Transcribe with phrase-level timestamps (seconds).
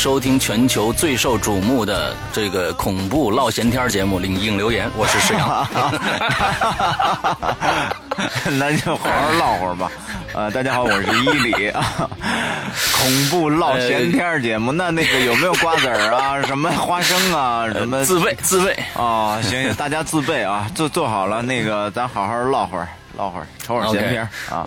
[0.00, 5.68] 收听全球最受瞩目的这个恐怖唠闲天节目《领应留言》，我是石阳。
[8.58, 9.92] 那就好好唠会儿吧。
[10.32, 11.84] 呃，大家好，我是伊里啊。
[12.96, 16.40] 恐怖唠闲天儿节目，那那个有没有瓜子儿啊？
[16.48, 17.68] 什么花生啊？
[17.70, 19.38] 什么自备自备，啊？
[19.42, 22.88] 行行，大家自备啊，做做好了，那个咱好好唠会儿，
[23.18, 24.64] 唠会儿，瞅会儿闲片儿啊。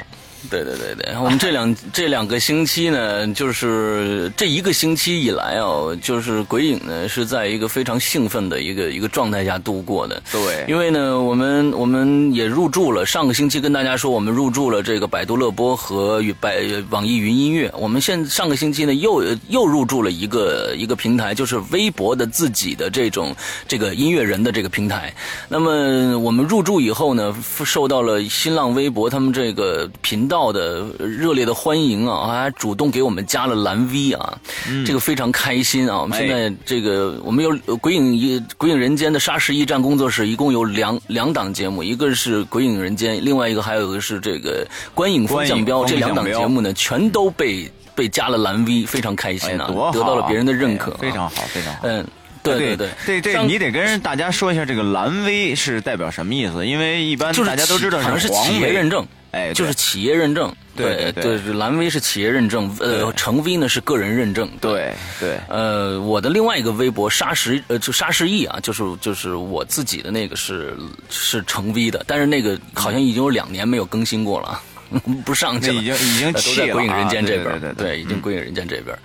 [0.50, 10.22] 对对对对，我们这两 这两个星期呢，就是这一个星期以来哦，就是鬼影呢是在一个非常兴奋的一个一个状态下度过的。
[10.32, 17.72] 对因为呢，我们我们也入驻了，上个星期跟大家说，我们入驻了这个百度乐播和与百网易云音乐。
[17.78, 23.36] 我们现上个星期呢，又又入驻了一个一个平台，就是微博的自己的这种
[23.68, 25.14] 这个音乐人的这个平台。
[25.48, 34.38] 那么我们入驻以后呢，受到了新浪微博他们这个频道的热烈的欢迎啊，还主动给我们加了蓝 V 啊，
[34.86, 36.02] 这个非常开心啊。
[36.02, 51.80] 我们现在这个我们有呃鬼影一鬼影人间的沙石驿站工作室，一共有两两档节目，一个是鬼影人间，另外一个还有一个是这个观影风向标，这两档节目呢，全都被被加了蓝 V，非常开哎心啊，得到了别人的认可、哎非常好，非常好。
[51.84, 52.06] 嗯，
[52.42, 53.22] 对对对对。
[53.22, 63.14] 对，上你得跟大家说一下这个蓝 V 是代表什么意思，因为一般就大家都知道企好像是黄企业 V 认证，哎就是企业认证，对对蓝 V 是企业认证，呃，对。
[63.16, 64.94] 橙 V 呢是个人认证，对。
[65.20, 70.78] 对呃，我的另外一个微博沙石呃就沙石亿啊，就是就是我自己的那个是
[71.10, 74.62] 是成 V 的，但是那个好像已经有两年没有更新过了。
[75.26, 77.88] 不上去了，已经已经呃都弃了在归隐人间啊这边，对对对。
[77.88, 78.98] 对已经归隐人间这边。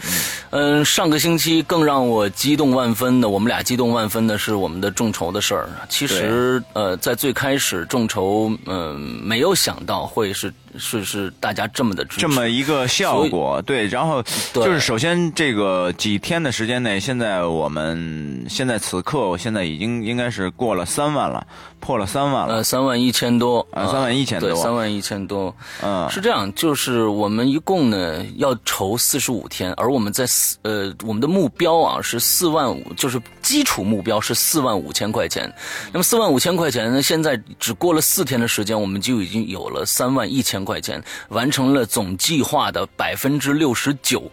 [0.50, 5.68] 嗯，上个星期更让我激动万分的，我们俩激动万分的是我们的众筹的事儿。
[5.88, 14.22] 其实，呃，在最开始众筹，嗯、没有想到会是是是大家这么的支持，这么一个效果，对，然后
[14.54, 21.46] 就是首先这个几天的时间内，现在我们现在此刻，我现在已经应该是过了三万了，
[21.78, 25.54] 破了三万了，呃，三万一千多啊三万一千多对，三万一千多。
[25.82, 35.52] 嗯，是这样，就是我们一共呢要筹四十五天，而我们在四呃我们的目标啊是四万五，就是基础目标是四万五千块钱。
[35.92, 44.30] 那么四万五千块钱呢，现在只过了四天的时间，我们就已经有了三万一千块钱，完成了总计划的百分之六十九。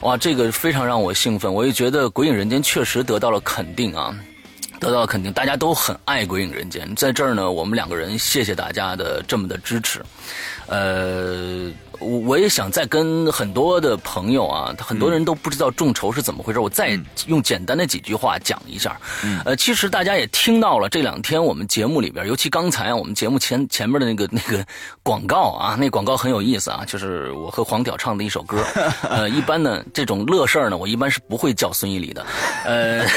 [0.00, 4.14] 哇，这个非常让我兴奋，我也觉得《鬼影人间》确实得到了肯定啊。
[4.80, 6.86] 得到了肯定，大家都很爱《鬼影人间》。
[6.94, 10.04] 在这儿呢，我们两个人谢谢大家的这么的支持。
[10.66, 18.98] 呃，我我也想再跟很多的朋友啊，很多人都不知道众筹是怎么回事，我再用简单的几句话讲一下。
[19.44, 24.64] 呃，其实大家也听到了，这两天我们节目里边，尤其刚才啊，我们节目前前面的那个 那个
[25.02, 28.64] 广告啊，那广告很有意思啊，就是我和黄屌唱的一首歌。
[29.08, 32.24] 呃，一般呢，这种乐事儿呢，我一般是不会叫孙一礼的。
[32.64, 33.04] 呃。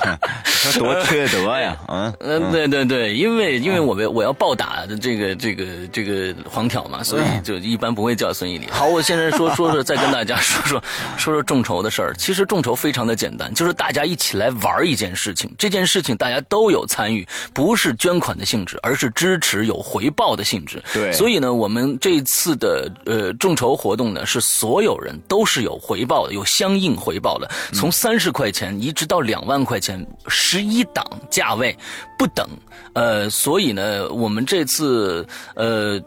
[0.00, 8.68] 他多缺德呀， 嗯，呃，对对对，因为因为我们我要暴打的这个这个这个黄挑嘛，所以就一般不会叫孙一礼。
[8.70, 10.82] 好，我现在说说说，再跟大家说说
[11.16, 12.14] 说说众筹的事儿。
[12.16, 20.82] 其实众筹非常的简单，就是大家一起来玩一件事情，这件事情大家都有参与，不是捐款的性质，而是支持有回报的性质。
[20.92, 31.76] 对所以呢，我们这次的呃众筹活动呢，是所有人都是有回报的，有相应回报的，从三十块钱一直到两万块钱，十一档价位
[32.18, 32.48] 不等。
[32.92, 36.00] 呃，所以呢，我们这次呃。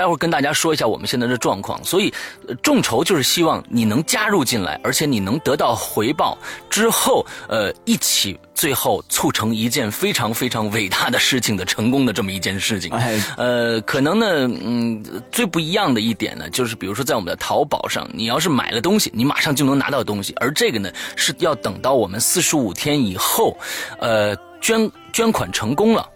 [0.00, 2.10] 待会儿跟大家说一下我们现在的状况，所以
[2.48, 6.38] 呃众筹就是希望你能加入进来，而且你能得到回报
[6.70, 12.90] 之后，呃，一起最后促成一件非常非常伟大的事情的成功的这么一件事情。
[12.92, 14.26] 哎呃，可能呢，
[14.62, 23.54] 嗯，最不一样的一点呢，就是比如说在我们的淘宝上，你要是买了东西，你马上就能拿到东西，而这个呢是要等到我们四十五天以后，
[23.98, 26.08] 呃，捐捐款成功了。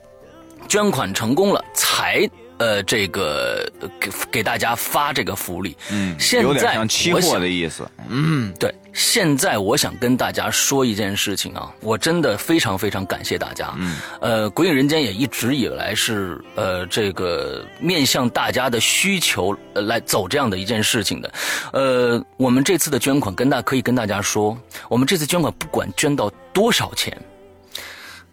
[0.67, 2.27] 捐款成功了，才
[2.59, 5.77] 呃这个呃给给大家发这个福利。
[5.91, 13.73] 嗯，现有点在像期货的意思，嗯，对，现在我想跟大家说一件事情啊，我真的非常非常感谢大家。
[13.77, 21.33] 嗯，呃，鬼影人间也一直以来是呃这个面向大家的需求、呃、来走这样的一件事情的。
[21.73, 24.57] 呃，我们这次的捐款跟大可以跟大家说，
[24.89, 27.17] 我们这次捐款不管捐到多少钱。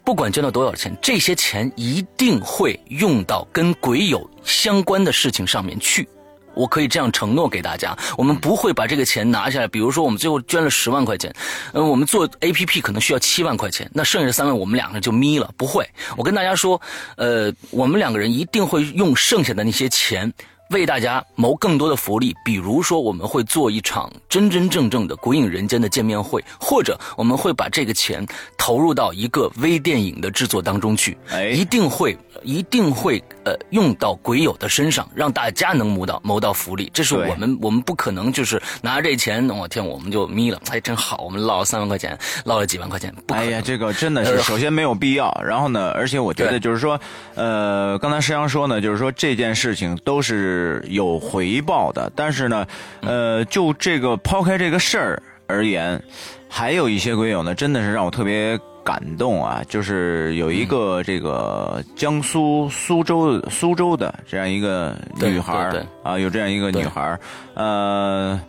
[0.04, 6.08] 不管捐到多少钱，这些钱一定会用到跟鬼友相关的事情上面去。
[6.54, 9.66] 我可以这样承诺给大家，我们不会把这个钱拿下来。
[9.66, 11.32] 比如说，我们最后捐了十万块钱，
[11.72, 15.50] 呃，我们做 A P P 可能需要七万块钱，那剩下的三万我们两个人就眯了。
[15.56, 16.78] 不会，我跟大家说，
[17.16, 20.30] 呃，我们两个人一定会用剩下的那些钱。
[20.72, 28.26] 为大家谋更多的福利，比如说我们会做一场真真正正的鬼影人间的见面会，或者我们会把这个钱
[28.56, 31.50] 投入到一个微电影的制作当中去，哎。
[31.50, 36.90] 一定会一定会呃用到鬼友的身上，让大家能谋到谋到福利。
[36.92, 43.34] 这是我们我们不可能就是拿这钱，我天我们就眯了，哎真好，我们捞了三万块钱，捞了几万块钱，不。
[43.34, 47.00] 哎呀，这个真的是，呃首先没有必要，然后呢，而且我觉得就是说，
[47.34, 52.66] 呃，刚才石阳说呢，就是说这件事情都是有回报的，但是呢，
[53.00, 56.02] 呃，就这个抛开这个事儿而言，
[56.48, 67.20] 还有一些鬼友呢，真的是让我特别感动啊，就是有一个这个江苏苏州苏州的这样一个女孩啊，有这样一个女孩儿，
[67.54, 68.40] 呃，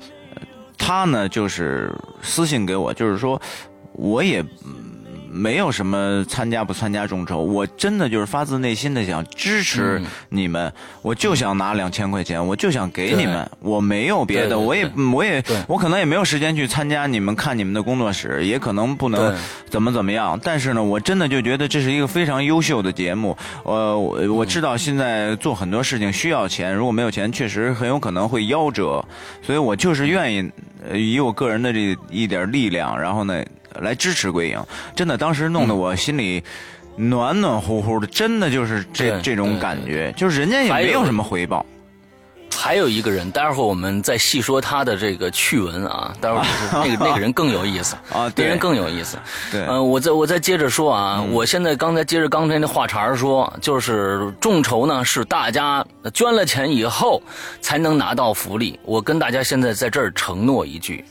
[0.77, 3.39] 她呢就是私信给我，就是说
[3.93, 4.92] 我也嗯
[5.33, 10.05] 没有什么参加不参加众筹，我真的就是发自内心的想支持嗯。
[10.29, 10.71] 你们，
[11.01, 19.35] 我就想拿两千块钱，我就想给你们，我没有别的，我也我也我可能也没有时间去参加你们看你们的工作室，也可能不能
[19.69, 23.35] 怎么怎么样，但是呢，我真的就觉得这是一个非常优秀的节目。
[23.63, 29.03] 呃，我我知道现在做很多事情需要钱，如果没有钱，确实很有可能会夭折，
[29.41, 33.43] 所以我就是愿意呃以我个人的这一点力量，然后呢
[33.79, 34.59] 来支持归影。
[34.95, 36.43] 真的，当时弄得我心里。
[36.95, 41.65] 暖暖乎乎的，真的就是这这种感觉，就是人家也没有什么回报，
[42.57, 49.17] 还有一个人，待会儿我们再细说他的这个趣闻啊，待会儿就是 那个那个人更有意思啊对那人更有意思。
[49.51, 57.21] 对嗯、我再我再接着说啊，我现在刚才接着刚才那话茬儿说，就是众筹呢是大家捐了钱以后
[57.61, 58.79] 才能拿到福利。
[58.83, 61.03] 我跟大家现在在这儿承诺一句，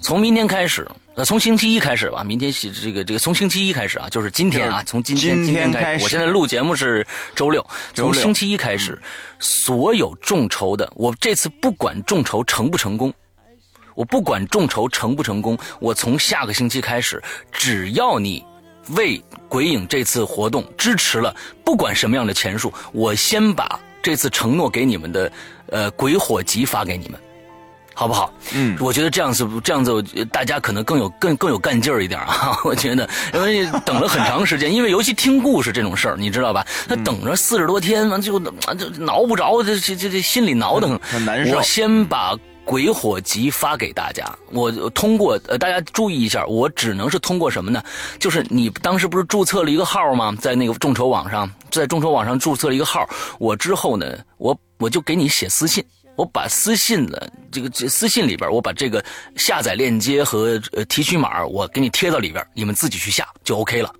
[0.00, 7.60] 从明天开始，呃，从星期一开始吧，明天是这个这个从星期一开始啊，就是今天啊，从今天今天天开始我现在录节目是周六，
[7.92, 9.00] 周六从星期一开始，
[9.38, 13.12] 所有众筹的，我这次不管众筹成不成功。
[13.94, 18.44] 我不管众筹成不成功，我从下个星期开始，只要你
[18.90, 21.34] 为鬼影这次活动支持了，
[21.64, 25.32] 不管什么样的钱数，我先把这次承诺给你们的
[25.70, 27.18] 呃鬼火集发给你们。
[27.98, 28.30] 好不好？
[28.52, 32.58] 嗯我觉得这样子，这样子，呃大家可能更有更更有干劲儿一点啊！
[32.62, 36.64] 我觉得，因为等了很长时间，因为尤其听故事这种事儿，你知道吧？
[36.86, 47.82] 他等着四十多天，完就啊就挠不着，这这这这心里挠得很，很难受我先把鬼火集发给大家，我通过呃，大家注意一下，我只能是通过什么呢？
[48.18, 50.36] 就是你当时不是注册了一个号吗？
[50.38, 53.08] 在那个众筹网上，在众筹网上注册了一个号，
[53.38, 54.06] 我之后呢，
[54.36, 55.82] 我我就给你写私信。
[56.16, 59.04] 我把私信的这个这私信里边，我把这个
[59.36, 63.94] 下载链接和呃提取码，我给你贴到里边，你们自己去下就 OK 了。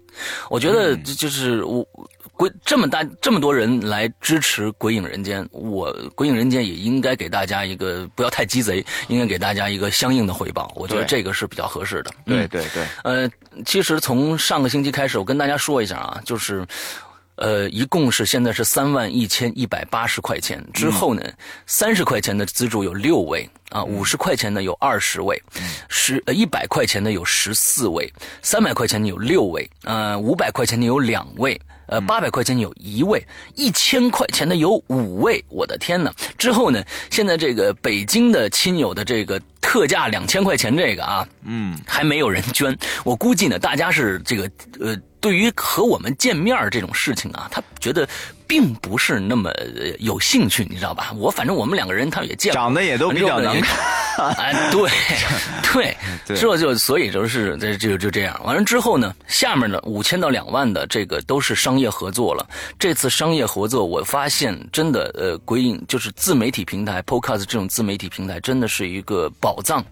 [0.49, 1.87] 我觉得这就是我
[2.33, 10.73] 鬼这么大这么多人来支持《鬼影人间》，我《鬼影人间》也应该给大家一个不要太鸡贼，应该给大家一个相应的回报。
[10.75, 12.11] 我觉得这个是比较合适的。
[12.25, 13.31] 嗯对对对，呃，
[13.67, 16.67] 其实从上个星期开始，我跟大家说一下啊，就是。
[17.37, 20.65] 呃，一共是现在是三万一千一百八十块钱。
[20.73, 21.23] 之后呢，
[21.67, 25.43] 三十块钱的资助有六位啊，五十块钱的有二十位，
[25.89, 28.13] 十呃一百块钱的有十四位，
[28.43, 31.61] 三百块钱的有六位，呃五百块钱的有两位。
[31.89, 33.25] 呃，八百块钱有一位，
[33.55, 36.11] 一千块钱的有五位，我的天呐！
[36.37, 42.77] 之后呢，现在这个北京的亲友的这个特价两千块钱这个啊，嗯，还没有人捐。
[43.05, 48.09] 我估计呢，大家是这个呃，对于和我们见面儿这种事情啊，他觉得
[48.47, 51.13] 并不是那么呃有兴趣，你知道吧？
[51.17, 53.77] 我反正我们两个人他也见过，长得也都比较难看。
[54.39, 54.91] 哎，对，
[55.75, 55.97] 对，
[56.27, 58.41] 对这就所以就是这就就这样。
[58.45, 62.49] 完了之后呢，下面的五千到两万的这个都是商业合作了。
[62.79, 69.85] 这次商业合作，我发现真的呃，鬼影就是自媒体平台 Podcast 这种自媒体平台真的是一个宝藏，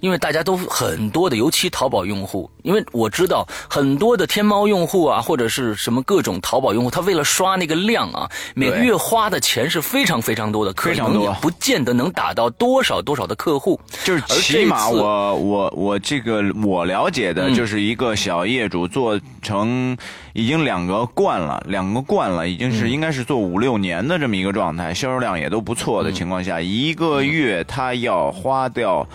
[0.00, 13.80] 因为大家都很多的，尤其淘宝用户，因为我知道很多的天猫用户啊，或者是什么各种淘宝用户，他为了刷那个量啊，每个月花的钱是非常非常多的，可能也不见得能打到多少多少的客户。
[14.04, 19.96] 就是而起码我我我这个我了解的嗯就是一个小业主做成
[20.32, 29.06] 已经两个冠了，两个冠了，已经嗯是应该是做五六年的这么一个状态，销售量也都不错的情况下，一个月他要花掉。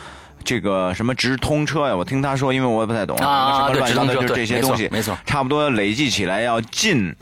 [0.44, 7.14] 这个什么直通车呀，我听他说，因为我也不太懂啊对什么乱七八糟就是直通车对这些东西，没错没错差不多累计起来要近。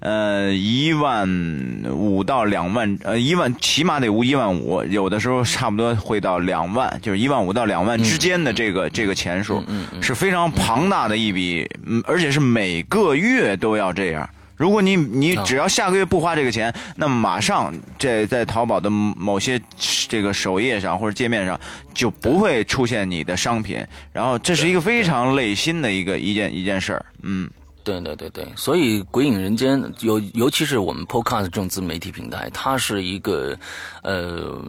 [0.00, 1.28] 呃，一万
[1.90, 9.60] 五到两万，呃，一万起码得无一万五，有的时候差不多会到两万，就是一万五到两万之间的这个、这个钱数，
[10.00, 14.28] 是非常庞大的一笔，嗯，而且是每个月都要这样。
[14.56, 19.60] 如果你你只要下个月不花这个钱，那么马上这在淘宝的某些
[20.08, 21.58] 这个首页上或者界面上
[21.92, 27.50] 就不会出现你的商品，然后这是一个非常累心的一个一件一件事儿，嗯。
[27.88, 33.56] 对对对对，所以《鬼影人间》尤尤其是我们 Podcast 这种自媒体平台，它是一个
[34.02, 34.60] 呃。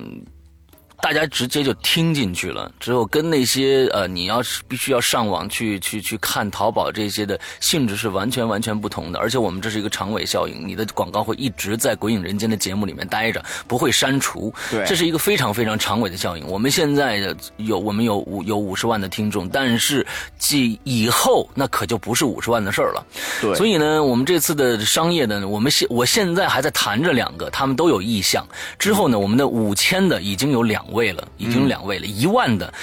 [1.02, 14.54] 大家直接就听进去了，之后跟那些呃，你要是必须要上网去去去看淘宝这些的性质是完全完全不同的，而且我们这是一个长尾效应，你的广告会一直在《鬼影人间》的节目里面待着，不会删除。
[14.70, 16.46] 对这是一个非常非常长尾的效应。
[16.48, 20.06] 我们现在的有我们有五有五十万的听众，但是
[20.38, 23.06] 即以后那可就不是五十万的事儿了。
[23.42, 28.46] 对所以呢，我们这次的商业呢，我们现我现在还在谈着两个，他们都有意向。
[28.78, 32.74] 之后呢，我们的五千的已经有两位了，已经有两位了，一万的。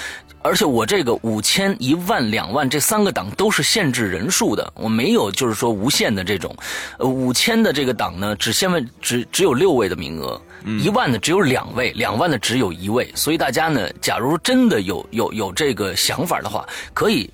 [0.43, 6.57] 而且我这个五千、一万、两万这三个档都是限制人数的，我没有就是说无限的这种。
[6.99, 10.41] 呃，五千的这个档呢，只限位只只有六位的名额，
[10.81, 13.11] 一万的只有两位，两万的只有一位。
[13.17, 17.29] 所以大家呢，假如真的有有有这个想法的话，可以。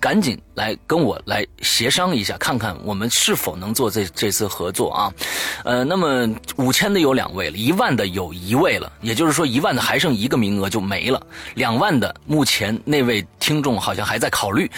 [0.00, 5.12] 嗯赶紧来跟我来协商一下，看看我们是否能做这这次合作啊。
[5.62, 11.24] 呃，那么五千的有两位了，一万的有一位了，也就是说一万的还剩一个名额就没了。
[11.54, 14.70] 两万的目前那位听众好像还在考虑。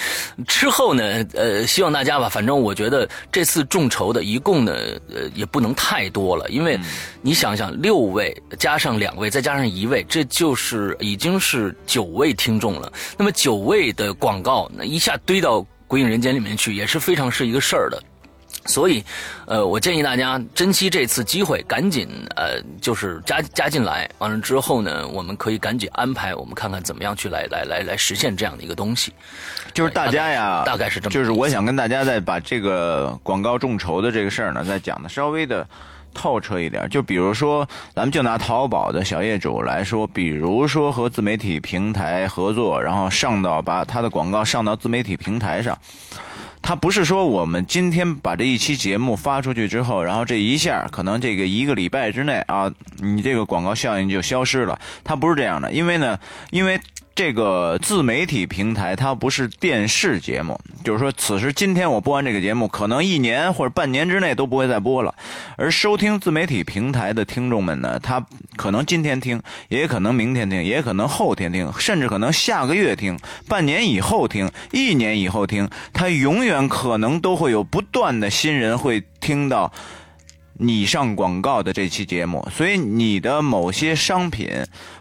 [0.46, 4.72] 之后呢，呃，希望大家吧，反正我觉得这次众筹的一共呢，
[5.08, 6.78] 呃，也不能太多了，因为
[7.22, 12.92] 你想想，六位加上两位再加上一位，这就是已经是九位听众了。
[13.16, 18.02] 那么九位的广告，那一下堆到《鬼影人间》里面去，也是非常是一个事儿的。
[18.66, 19.02] 所以，
[19.47, 24.09] 呃，我建议大家珍惜这次机会，赶紧呃，就是加加进来。
[24.19, 29.12] 完了之后呢，我们可以赶紧安排，我们看看怎么样去来来来来实现这样的一个东西。
[29.75, 35.66] 就是大家呀，大概是这么就是我想跟大家再把这个广告众筹的这个事儿呢，再讲的稍微的
[36.14, 36.88] 透彻一点。
[36.88, 45.78] 就比如说，咱们就拿淘宝的小业主来说，比如说和自媒体平台合作，然后上到把他的广告上到自媒体平台上。
[46.64, 54.78] 他不是说我们今天把这一期节目发出去之后，然后这一下可能这个一个礼拜之内啊，你这个广告效应就消失了。
[55.02, 56.16] 它不是这样的，因为呢，
[56.52, 56.81] 因为
[57.14, 65.14] 这个自媒体平台它不是电视节目，就是说此时今天我播完这个节目，可能一年或者半年之内都不会再播了。
[65.57, 68.25] 而收听自媒体平台的听众们呢，他
[68.57, 79.73] 可能今天听，也可能明天听，也可能后天听，甚至可能下个月听，半年以后听，一年以后听，他永远可能都会有不断的新人会听到。
[80.59, 84.49] 你上广告的这期节目，所以你的某些商品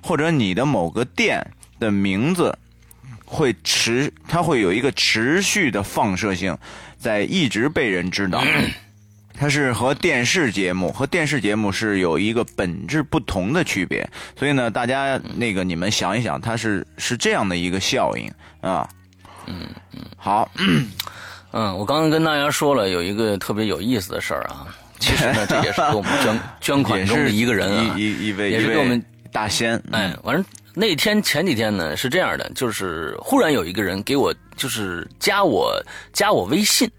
[0.02, 1.46] 或者你的某个店
[1.82, 2.58] 的名字
[3.26, 6.58] 会持，它会有一个持续的放射性，
[6.98, 8.42] 在一直被人知道。
[9.34, 14.08] 它是和电视节目和电视节目是有一个本质不同的区别，
[14.38, 18.88] 所以呢，大家那个你们想一想，它是是这样的一个效应啊。
[19.48, 24.68] 嗯嗯，好，嗯，我刚刚跟大家说了有一个特别有意思的事儿啊，
[25.00, 30.12] 其实呢，这也是给我们捐 捐款也中的是一个人啊，一一一位也一位是给我们大仙，嗯。
[30.12, 35.82] 哎，完了那天前几天呢是这样的，就是忽然有一个人给我就是加我
[36.14, 36.90] 加我微信，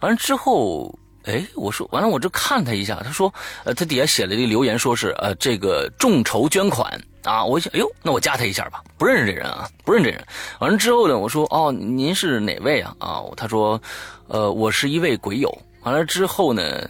[0.00, 0.96] 完了之后。
[1.26, 3.32] 哎，我说完了，我就看他一下，他说，
[3.64, 10.22] 呃，他底下写了一个留言，说是呃这个众筹捐款啊，我想，哎呦，那我加他一下吧，不认识这人啊，不认识这人。
[10.58, 12.94] 完了之后呢，我说，哦，您是哪位啊？
[12.98, 13.80] 啊，他说，
[14.28, 15.50] 呃，我是一位鬼友。
[15.80, 16.86] 完了之后呢，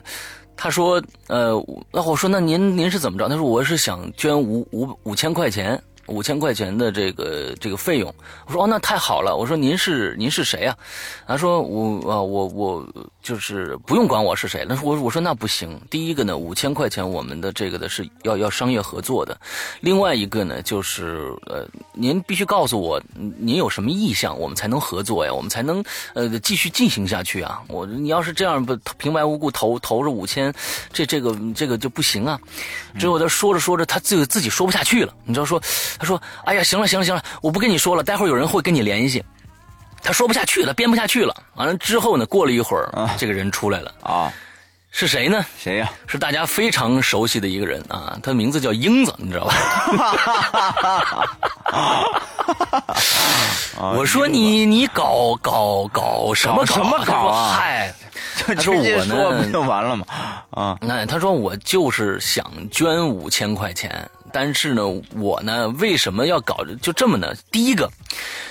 [0.57, 1.53] 他说，呃，
[1.93, 3.29] 那我说那您您是怎么着？
[3.29, 8.15] 他说我是想捐五五五千块钱，五千块钱的这个这个费用。
[8.47, 9.37] 我说哦，那太好了。
[9.37, 10.77] 我说您是您是谁啊？
[11.27, 12.87] 他说我啊我我
[13.23, 14.65] 就是不用管我是谁。
[14.69, 15.81] 那我我说那不行。
[15.91, 19.39] 第一个呢，五千块钱我们的这个的是要要商业合作的。
[19.81, 23.03] 另外一个呢，就是呃，您必须告诉我
[23.39, 25.83] 您有什么意向，我们才能合作呀，我们才能
[26.15, 27.63] 呃继续进行下去啊。
[27.69, 30.53] 我你要是这样不平白无故投投着五千，
[30.93, 32.39] 这这个这个就不行啊。
[32.99, 35.61] 之后他说着说着，他自己自己说不下去了，你知道说，
[35.99, 39.25] 他说哎呀行了行了行了，我不跟你说了，待会儿有人会跟你联系。
[40.03, 41.35] 他说不下去了，编不下去了。
[41.55, 44.31] 完了之后呢，过了一会儿，这个人出来了，啊，
[44.91, 45.43] 是谁呢？
[45.59, 49.55] 谁呀、是大家非常熟悉的一个人啊，他的名字叫英子，你知道吧？
[53.97, 57.93] 我说你你搞搞搞什么搞什么搞啊嗨，
[58.37, 60.07] 就他说直接我呢说不就完了吗？
[60.51, 64.83] 啊，那他说我就是想捐五千块钱，但是呢，
[65.15, 67.33] 我呢为什么要搞就这么呢？
[67.53, 67.89] 第一个，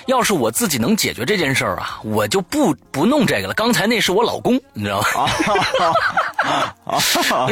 [0.05, 3.53] 要是我自己能解决这件事儿啊，我就不不弄这个了。
[3.53, 5.29] 刚才那是我老公，你知道吗？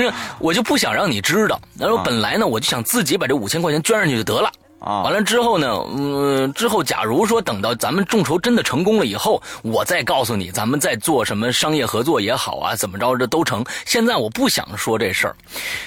[0.40, 1.60] 我就不想让你知道。
[1.78, 4.50] 然后本来呢，我就想自己把这五千块钱捐上去就得了。
[4.82, 13.64] 啊完了之后呢，嗯，之后假如说等到咱们众筹真的成功了以后，我再告诉你，咱们再做什么商业合作也好啊，怎么着这都成。
[13.86, 15.36] 现在我不想说这事儿。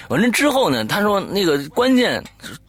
[0.09, 2.23] 完了之后呢，他说那个关键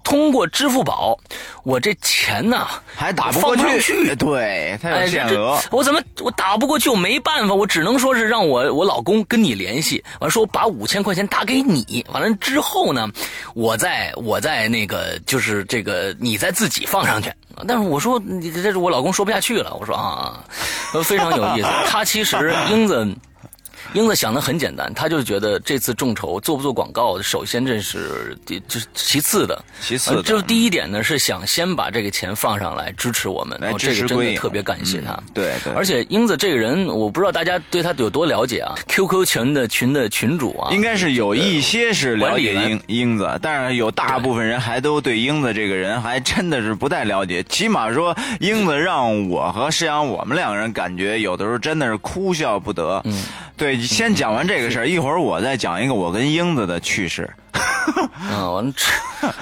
[0.05, 1.17] 通过支付宝，
[1.63, 4.15] 我这钱呐还打不过上去。
[4.15, 5.59] 对，他哎，有这这限额。
[5.71, 6.89] 我怎么我打不过去？
[6.89, 13.09] 我没办法，我只能说是让我我老公跟你联系，完说我把五千块钱打给你，完了之后呢，
[13.55, 17.29] 我再我再那个就是这个你再自己放上去。
[17.67, 20.39] 但是我说你这是我老公说不下去了，我说啊，
[20.93, 21.67] 啊非常有意思。
[21.87, 23.07] 他其实英子。
[23.93, 35.13] 英子想的很简单，他就觉得这次众筹做不做广告，首先这是这是其次的，其次的呃就是第一点呢是想先把这个钱放上来支持我们，来哦这个真的特别感谢他。
[35.13, 38.75] 嗯对对而且英子这个人，我不知道大家对他有多了解啊。
[38.87, 47.43] QQ 群的群的群主啊，应该是有一些是了解英英子，但是有大部分人还都对英子这个人还真的是不太了解。
[47.43, 53.01] 起码说，英子让我和施阳我们两个人感觉有的时候真的是哭笑不得。
[53.05, 53.23] 嗯，
[53.57, 57.29] 对，先讲完这个事儿，一会儿我再讲一个我跟英子的趣事。
[58.31, 58.91] 嗯， 完了之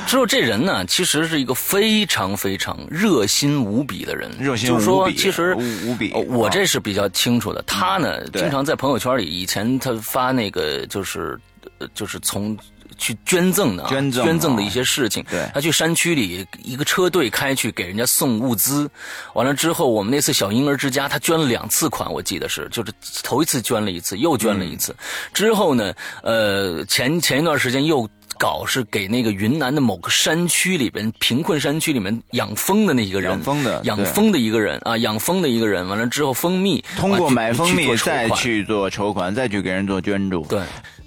[0.05, 4.29] 之后这人呢，其实是一个非常非常热心无比的人。
[4.39, 7.63] 热心就是说，无比其实无无比呃我啊这是比较清楚的。
[7.65, 11.39] 他呢，对经常在朋友圈里，以前他发那个就是
[11.79, 12.57] 呃就是从。
[13.03, 15.45] 去捐赠的啊、捐赠捐赠的啊一些事情，对。
[15.53, 18.89] 他去山区里一个车队开去给人家送物资，
[19.33, 24.95] 完了之后，我们那次小婴儿之家，他捐了两次款，我记得是，就是头一次捐了一次，又捐了一次，
[25.33, 40.45] 之后呢，呃，前前一段时间又搞是给那个云南的某个山区里边贫困山区里面养蜂的那一个人，养蜂的养蜂的一个人啊，养蜂的一个人，完了之后蜂蜜通过买蜂蜜再去做筹款，再去给人做捐助。
[40.47, 40.61] 对，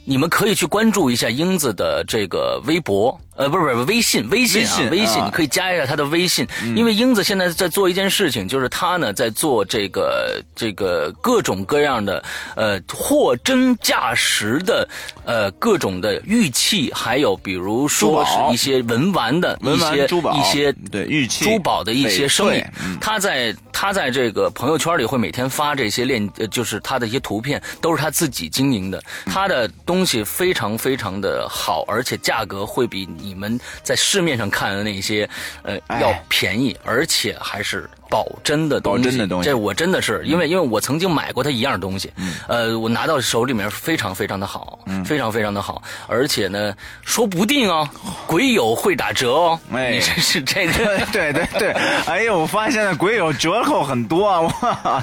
[0.09, 12.23] 你们可以去关注一下英子的这个微博，呃，不是不是微信，微信啊，微信你可以加一下他的微信，因为英子现在在做一件事情，就是他呢在做这个这个各种各样的
[12.57, 14.89] 呃货真价实的
[15.25, 22.65] 呃各种的玉器，还有比如说是一些文玩的一些珠宝一些对玉器珠宝的一些生意。
[23.01, 29.03] 他在他在这个朋友圈里会每天发这些链，呃就是他的一些图片，都是他自己经营的。
[29.27, 35.29] 他的东西非常非常的好，而且价格会比你们在市面上看的那些，
[35.63, 36.01] 呃，哎。
[36.01, 39.03] 要便宜，而且还是保真的东西。
[39.03, 39.49] 保真的东西。
[39.49, 42.13] 嗯这我真的是因为因为我曾经买过他一样东西，
[42.47, 45.05] 呃，我拿到手里面非常非常的好，嗯。
[45.05, 47.89] 非常非常的好，而且呢，说不定哦，
[48.27, 49.59] 鬼友会打折哦。
[49.73, 49.93] 哎。
[49.93, 50.99] 你这是这个。
[51.13, 51.73] 对对对，
[52.07, 54.95] 哎呦，我发现现在鬼友折扣很多啊，哇，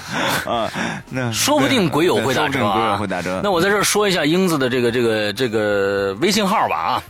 [0.46, 0.72] 啊，
[1.10, 3.42] 那说不定鬼友会打折、鬼友会打折。
[3.44, 7.04] 那我在这儿说一下英子的这个这个这个微信号吧啊，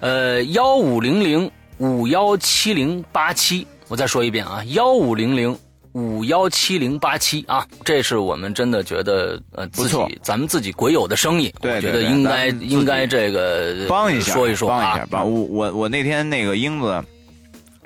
[0.00, 5.56] 呃，幺五零零五幺七零八七，我再说一遍啊，幺五零零。
[5.92, 17.04] 五幺七零八七啊，这是我们真的觉得呃自己咱们自己鬼友的生意，对我觉对对咱得应该应该这个帮一下，说一说啊帮一下，帮我我我那天那个英子。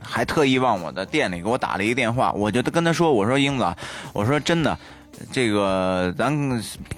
[0.06, 3.74] 还特意往我的店里给我打了一个电话，我就跟他说：“我说英子，
[4.12, 4.78] 我说真的，
[5.32, 6.32] 这个咱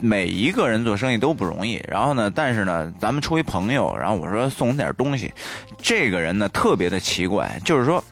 [0.00, 1.82] 每一个人做生意都不容易。
[1.88, 5.32] 然后呢，但是呢，咱们出一朋友，然后我说送点东西。
[5.80, 8.02] 这个人呢特别的奇怪，就是说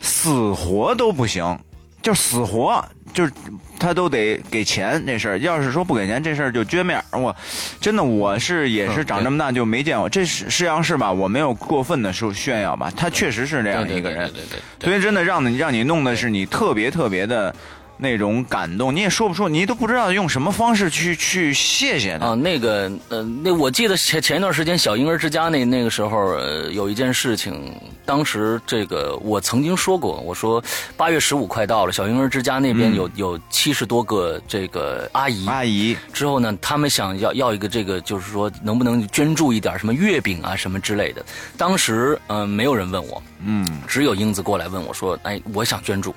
[0.00, 1.58] 死活都不行，
[2.00, 3.32] 就死活就是
[3.78, 5.38] 他都得给钱这事儿。
[5.38, 7.18] 要是说不给钱，这事儿就撅面儿。
[7.18, 7.34] 我
[7.80, 11.10] 真的我是也是嗯长这么大就没见过，这是实际上是吧？
[11.10, 14.30] 我没有过分的说炫耀吧，他确实是这样对对一个人。
[14.30, 17.54] 对对对对所以真的让你让你弄的是你特别特别的
[17.98, 22.28] 那种感动，你也说不出，你都不知道用什么方式去去谢谢他。
[22.28, 27.74] 啊，那个呃，那我记得前前一段时间小婴儿之家那那个时候，呃，有一件事情，
[28.06, 30.62] 当时这个我曾经说过，我说
[30.96, 35.46] 八月十五快到了，小婴儿之家那边有、有七十多个这个阿姨。
[35.48, 41.24] 阿姨，之后呢，他们想要要一个这个，就是说能不能捐助一点什么月饼啊什么之类的。
[41.56, 46.14] 当时嗯、呃没有人问我，嗯，只有英子过来问我说：“哎，我想捐助。”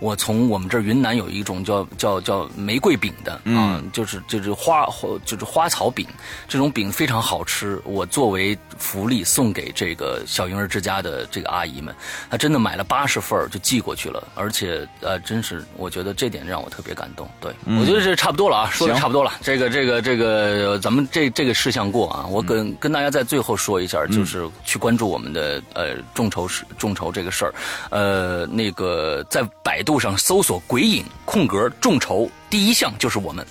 [0.00, 4.86] 我从我们这儿云南有一种叫叫叫玫瑰饼的啊，就是就是花
[5.24, 6.06] 就是花草饼，
[6.48, 7.80] 这种饼非常好吃。
[7.84, 11.94] 我作为福利送给这个小婴儿之家的这个阿姨们，
[12.30, 17.28] 她真的买了八十份就寄过去了，而且呃，真是我觉得这点让我特别感动。
[17.40, 19.32] 对，我觉得这差不多了啊，说的差不多了。
[19.42, 27.54] 这个这个这个，咱们这这个事项过啊，我跟、跟大家在最后说一下，就是去关注我们的呃众筹是众筹这个事儿，
[27.90, 33.44] 呃，那个在百度上搜索“鬼影”空格众筹，第一项就是我们，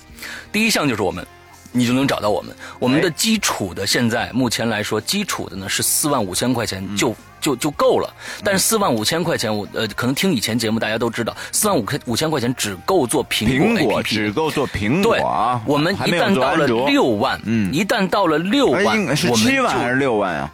[0.52, 1.26] 第一项就是我们。
[1.72, 2.52] 你就能找到我们。
[2.80, 8.12] 我们的基础的现在目前来说，基础的呢是四万五千块钱就、就就够了。
[8.42, 20.52] 但是四万五千块钱，我呃，可能听以前节目大家都知道，四万五千五千块钱只够做苹苹果 APP 只够做苹果对啊，，我们一旦到了六万，嗯一旦到了六哎万，七万还是六万啊？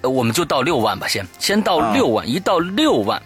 [0.00, 3.22] 呃我们就到六万吧，先先到啊六万，一到六万，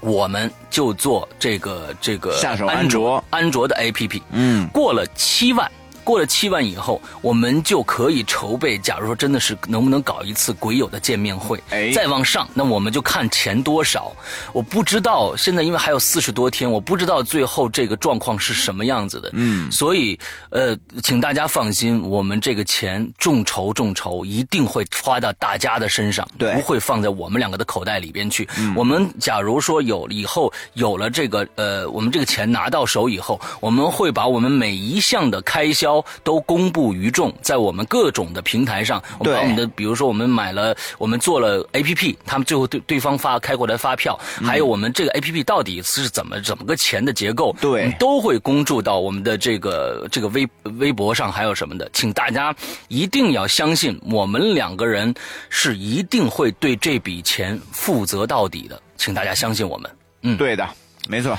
[0.00, 5.70] 我们就做这个这个下手安安卓安卓的 APP，嗯，过了七万。
[6.06, 8.78] 过了七万以后，我们就可以筹备。
[8.78, 14.14] 假如说真的是能不能搞一次鬼友的见面会，哎再往上，那我们就看钱多少。
[14.52, 19.30] 我不知道现在因为还有四十多天，我不知道最后这个状况是什么样子的。
[19.32, 20.16] 嗯所以
[20.50, 28.48] 呃，请大家放心，我们这个钱众筹众筹一定会花到大家的身上，对不会放在我们两个的口袋里边去。
[28.76, 52.54] 我们假如说有以后有了这个呃，我们这个钱拿到手以后，我们会把我们每一项的开销都公布于众，在我们各种的平台上，我们把我们的比如说我们买了，我们做了 A P P，他们最后对对方发开过来发票，还有我们这个 A P P 到底是怎么怎么个钱的结构，对都会公注到我们的这个这个微微博上，还有什么的，请大家
[52.88, 55.14] 一定要相信，我们两个人
[55.48, 59.90] 是一定会对这笔钱负责到底的，请大家相信我们。
[60.22, 60.68] 嗯对的，
[61.08, 61.38] 没错。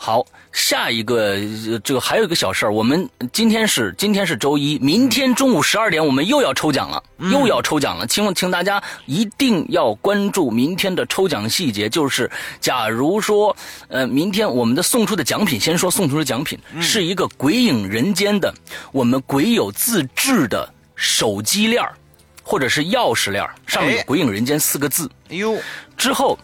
[0.00, 1.32] 好，下一个
[1.70, 12.30] 呃这个还有一个小事儿，我们今天是今天是周一，明天中午十二点我们又要抽奖了，又要抽奖了，请请大家一定要关注明天的抽奖细节，就是
[12.60, 13.54] 假如说
[13.88, 18.54] 呃明天我们的送出的奖品，先说送出的奖品、是一个鬼影人间的
[18.92, 21.92] 我们鬼友自制的手机链儿
[22.44, 25.58] 或者是钥匙链儿，上面有哎“鬼影人间”四个字，哎呦，
[25.98, 26.38] 之后，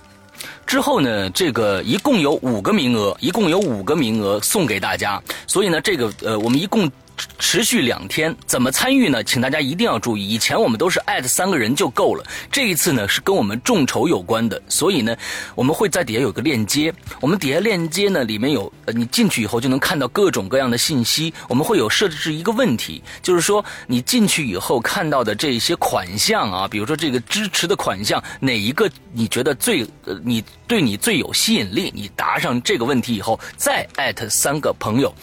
[0.67, 5.23] 之后呢，这个一共有五个名额，一共有五个名额送给大家。
[5.47, 6.91] 所以呢，这个呃，我们一共
[7.39, 9.23] 持续两天，怎么参与呢？
[9.23, 15.17] 请大家一定要注意，以前我们都是艾特三个人就够了，这一次呢是跟我们众筹有关的，所以呢，
[15.55, 21.33] 我们会在底下有个链接，我们底下链接呢里面有，呃，你进去以后就能看到各种各样的信息。
[21.49, 35.15] 我们会有设置一个问题，就是说你进去以后看到的这些款项啊，比如说这个支持的款项哪一个你觉得最呃你对你最有吸引力，你答上这个问题以后，再艾特三个朋友。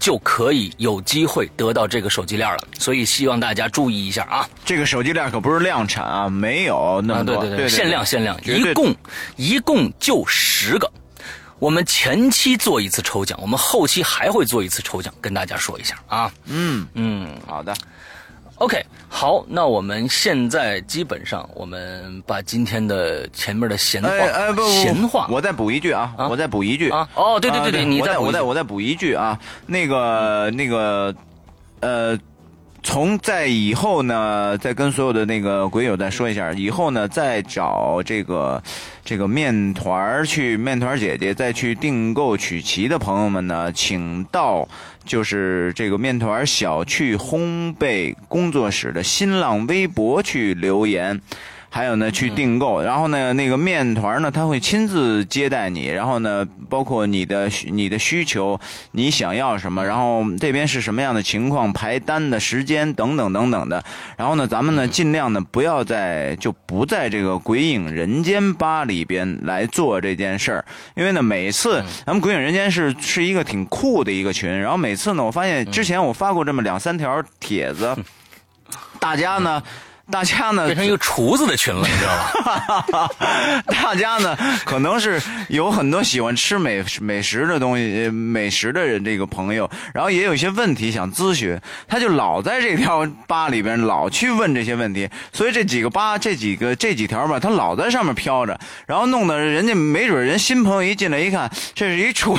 [0.00, 4.48] 就可以有机会得到这个手机链了，所以希望大家注意一下啊！
[4.64, 8.94] 这个手机链可不是量产啊，没有那啊，么多，对对对，限量限量，一共
[9.34, 10.88] 一共就十个。
[11.58, 16.32] 我们前期做一次抽奖，我们后期还会做一次抽奖，跟大家说一下啊。
[16.44, 17.74] 嗯，嗯好的，
[18.58, 26.28] ，OK，好，那我们现在基本上我们把今天的前面的闲话，哎哎不不，闲话，我再补一句啊，啊？
[26.28, 26.90] 我再补一句。
[26.90, 27.08] 啊？
[27.14, 31.14] 哦对对对对你我再我再我再补一句啊，那个那个
[31.80, 32.18] 呃。
[32.82, 38.62] 从在以后呢，再跟所有的那个鬼友再说一下，以后呢再找这个
[39.04, 44.66] 这个面团儿去面团儿姐姐再去订购曲奇的朋友们呢，请到
[45.04, 51.20] 就是这个面团儿小趣烘焙工作室的新浪微博去留言。
[51.70, 58.58] 还有呢，去订购，然后呢，那个面团呢，他会亲自接待你，然后呢，包括你的你的需求，
[58.92, 63.84] 你想要什么，然后这边是什么样的情况，排单的时间等等等等的，
[64.16, 77.94] 然后呢，咱们呢尽量呢不要在就不在这个鬼影人间吧里边来做这件事儿，因为呢，每次咱们鬼影人间是是一个挺酷的一个群，然后每次呢，我发现之前我发过这么两三条帖子，
[78.98, 79.62] 大家呢。
[80.10, 82.42] 大家呢变成一个厨子的群了，你知道
[82.90, 83.10] 吧？
[83.82, 102.38] 大家呢，可能是有很多喜欢吃美美食的东西、呃美食的人这个朋友，然后也有一些问题想咨询，他就老在这条吧里边老去问这些问题，所以这几个吧、这几个这几条吧，他老在上面飘着，然后弄得人家没准人新朋友一进来一看，这是一厨。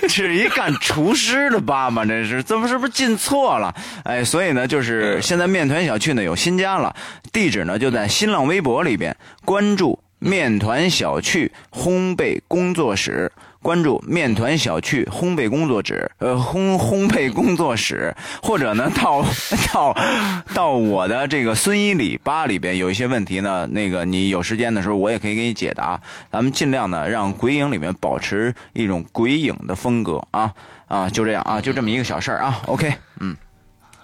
[0.00, 2.04] 这 是一干厨师的爸爸？
[2.04, 3.74] 这是怎么是不是进错了？
[4.04, 6.94] 哎，所以呢，就是现在面团小区呢有新家了，
[7.32, 13.30] 地址呢就在新浪微博里边关注面团小区烘焙工作室，
[13.66, 19.26] 关注面团小趣烘焙工作室，呃，烘烘焙工作室， 或者呢， 到
[19.72, 19.96] 到
[20.54, 26.00] 到我的这个孙一里吧里边有一些问题呢，那个你有时间的时候，我也可以给你解答。
[26.30, 30.52] 咱们尽量呢，让鬼影里面保持一种鬼影的风格啊
[30.86, 32.62] 啊，就这样啊，就这么一个小事儿啊。
[32.66, 33.36] OK，嗯。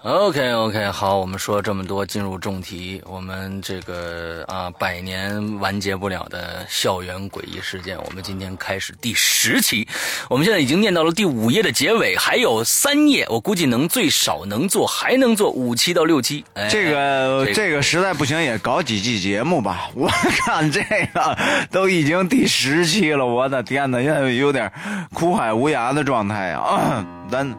[0.03, 3.01] OK OK，好，我们说这么多，进入正题。
[3.05, 9.87] 我们这个啊，百年完结不了的校园诡异事件，我们今天开始第十期。
[10.29, 16.43] 我们现在已经念到了第五页的结尾，还有三页，我估计能最少能做，还能做五期到六期。
[16.55, 19.89] 哎、这个这这个实在不行也搞几季节目吧。
[19.95, 20.81] 我看这
[21.13, 21.37] 个
[21.71, 24.69] 都已经第十期了，我的天哪，现在有点
[25.13, 27.05] 苦海无涯的状态啊！
[27.31, 27.49] 咱，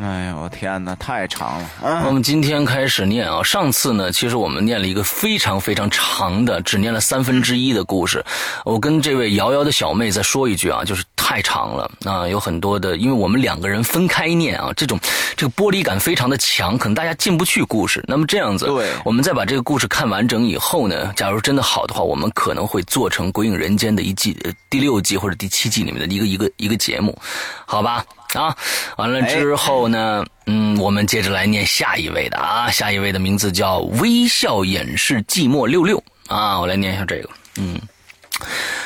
[0.00, 2.04] 哎呦我天哪，太长了啊！
[2.06, 8.24] 我们今天开始念啊，上次呢，其实我们念了一个非常非常长的，只念了三分之一的故事。
[8.64, 15.00] 我跟这位瑶瑶的小妹再说一句啊，就是太长了啊，有很多的，因为我们两个人分开念啊，这种
[15.36, 18.04] 这个玻璃感非常的强，可能大家进不去故事。
[18.06, 27.18] 那么这样子，对我们再把这个故事看完整以后呢，假如真的好的话，我们可能会做成《鬼影人间》的一季、呃第六季或者第七季里面的一个一个一个节目，
[27.66, 28.04] 好吧？
[28.34, 28.56] 啊，
[28.96, 37.80] 完了之后呢，嗯，我们接着来念下一位的啊，下一位的名字叫微笑掩饰寂寞六六啊，我来念一下这个，嗯。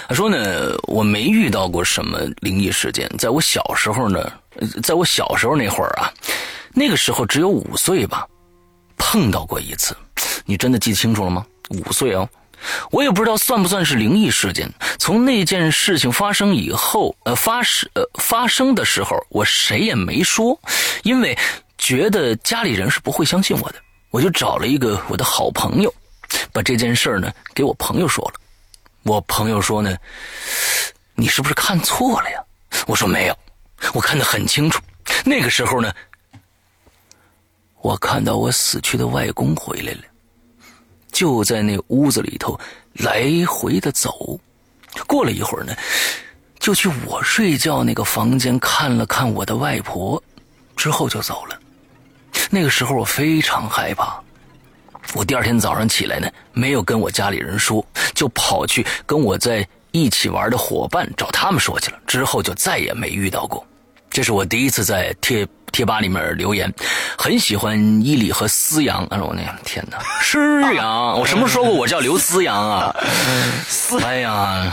[0.09, 3.11] 他说呢，我没遇到过什么灵异事件。
[3.18, 6.12] 在我小时候呢，呃在我小时候那会儿啊，
[6.72, 8.26] 那个时候只有五岁吧，
[8.96, 9.96] 碰到过一次。
[10.44, 11.44] 你真的记清楚了吗？
[11.70, 12.28] 五岁哦，
[12.90, 14.72] 我也不知道算不算是灵异事件。
[14.98, 20.59] 从那件事情发生以后，呃，发生呃发生的时候，我谁也没说，
[21.03, 21.37] 因为
[21.79, 23.77] 觉得家里人是不会相信我的。
[24.11, 25.92] 我就找了一个我的好朋友，
[26.53, 28.35] 把这件事呢给我朋友说了。
[29.05, 29.96] 我朋友说呢，
[31.14, 32.38] 你是不是看错了呀？
[32.87, 33.37] 我说没有，
[33.94, 34.81] 我看得很清楚。
[35.25, 35.92] 那个时候呢，
[37.81, 40.03] 我看到我死去的外公回来了，
[41.12, 42.59] 就在那屋子里头
[42.94, 44.40] 来回的走。
[45.07, 45.75] 过了一会儿呢，
[46.59, 50.22] 就去我睡觉那个房间看了看我的外婆，
[50.77, 51.59] 之后就走了。
[52.51, 54.20] 那个时候我非常害怕，
[55.14, 61.98] 我第二天早上起来呢，没有跟我家里人说，就跑去跟我在一起玩的伙伴找他们说去了。
[62.07, 63.66] 之后就再也没遇到过。
[64.11, 66.73] 这是我第一次在贴贴吧里面留言，
[67.17, 69.05] 很喜欢伊里和思阳。
[69.11, 70.39] 哎呦我那天哪，思
[70.75, 72.95] 阳， 我什么时候说过我叫刘思阳啊？
[73.67, 74.73] 思哎呀，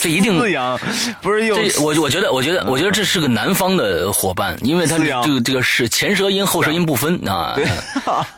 [0.00, 0.78] 这一定思阳
[1.20, 7.54] 不是又这我我觉得，我觉得，我觉得这是个南方的伙伴，因为他这个这个是前舌音后舌音不分啊。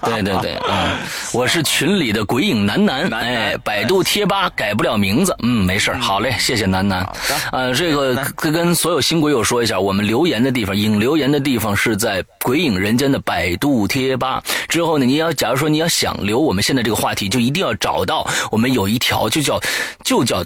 [0.02, 0.98] 对对对啊，嗯，
[1.32, 7.06] 我是群里的鬼影楠楠，哎，百度贴吧改不了名字，嗯，没事儿好嘞，谢谢楠楠。
[7.52, 14.42] 呃，这个跟跟所有新鬼友说一下，我们留言的地方，影留言的地方是在鬼影人间的百度贴吧。
[14.68, 19.60] 之后呢，你要假如说你要想留我们现在这个话题，就一定要找到我们有一条就叫
[20.04, 20.44] 就叫。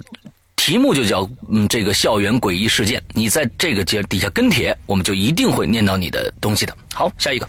[0.55, 3.01] 题目就叫嗯，这个校园诡异事件。
[3.13, 6.75] 你在这个节底下跟帖，我们就一定会念到你的东西的。
[6.93, 7.47] 好，下一个，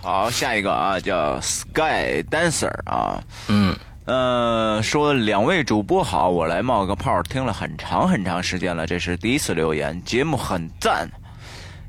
[0.00, 11.08] 好，下一个啊，叫 Sky Dancer 啊，嗯，呃，说两位主播好，我来冒个泡，听了很长很长时间了，这是第一次留言，节目很赞，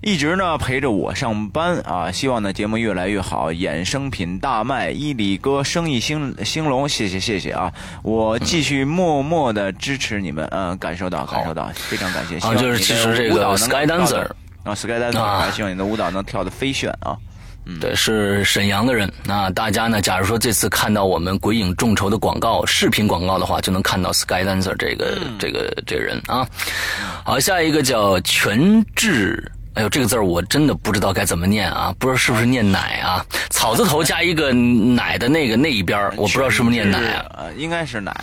[0.04, 7.72] 一直呢陪着我上班啊，希望呢节目越来越好，衍生品大卖，伊里哥生意兴兴隆，谢谢谢谢啊，
[8.04, 14.30] 我继续默默的支持你们，嗯，感受到感受到，非常感谢，就是其实这个 Sky Dancer
[14.64, 17.16] 啊，Sky Dancer，希望你的舞蹈能跳得飞炫啊。
[17.80, 19.10] 对，是沈阳的人。
[19.24, 26.46] 那大家呢，假如说这次看到我们鬼影众筹的广告、视频广告的话，就能看到 Sky Dancer 这个、这个这个人啊。
[27.24, 29.50] 好，下一个叫全智。
[29.76, 33.26] 哎呦，这个字儿我真的不知道该怎么念啊，不知道是不是念奶啊？
[33.50, 37.26] 草字头加一个奶的那个那一边我不知道是不是念奶啊？
[37.38, 38.16] 呃，应该是奶，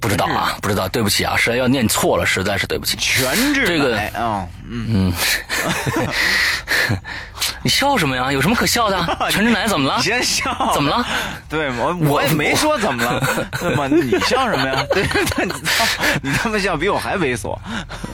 [0.00, 2.96] 不知道啊，不知道，对不起啊，实在要念错了，实在是对不起。
[2.96, 5.12] 全智这个奶啊，嗯，
[7.62, 8.32] 你笑什么呀？
[8.32, 8.98] 有什么可笑的？
[9.30, 10.02] 全智奶怎么了你？
[10.02, 11.04] 先笑，怎么了？
[11.48, 13.22] 对我我也没说怎么了，
[13.60, 14.82] 那么你笑什么呀？
[16.22, 17.56] 你你他妈笑比我还猥琐。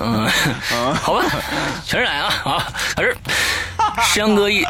[0.01, 0.29] 嗯，
[1.03, 1.25] 好吧，
[1.85, 3.17] 全智奶啊啊，还是
[4.03, 4.65] 山哥一，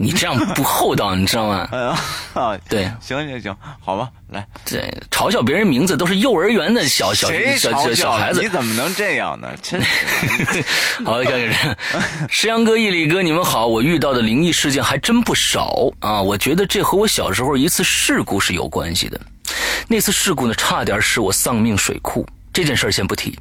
[0.00, 1.68] 你这样不厚道，你知道吗？
[1.72, 1.98] 哎呀，
[2.34, 4.78] 啊，对，行行行，好吧，来，这
[5.10, 8.48] 嘲笑别人名字都是幼儿园的小小小小小孩子你。
[8.48, 9.48] 怎么能这样呢？
[9.60, 10.64] 真是，
[11.04, 11.52] 好，开始。
[12.28, 13.66] 石阳哥、毅力哥，你们好！
[13.66, 16.22] 我遇到的灵异事件还真不少啊！
[16.22, 19.20] 我觉得这和我小时候一次事故是有关系的。
[19.88, 22.24] 那次事故呢，差点使我丧命水库。
[22.52, 23.38] 这件事儿先不提，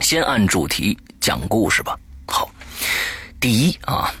[0.00, 1.96] 先按主题讲故事吧。
[2.26, 2.48] 好，
[3.40, 4.12] 第一啊，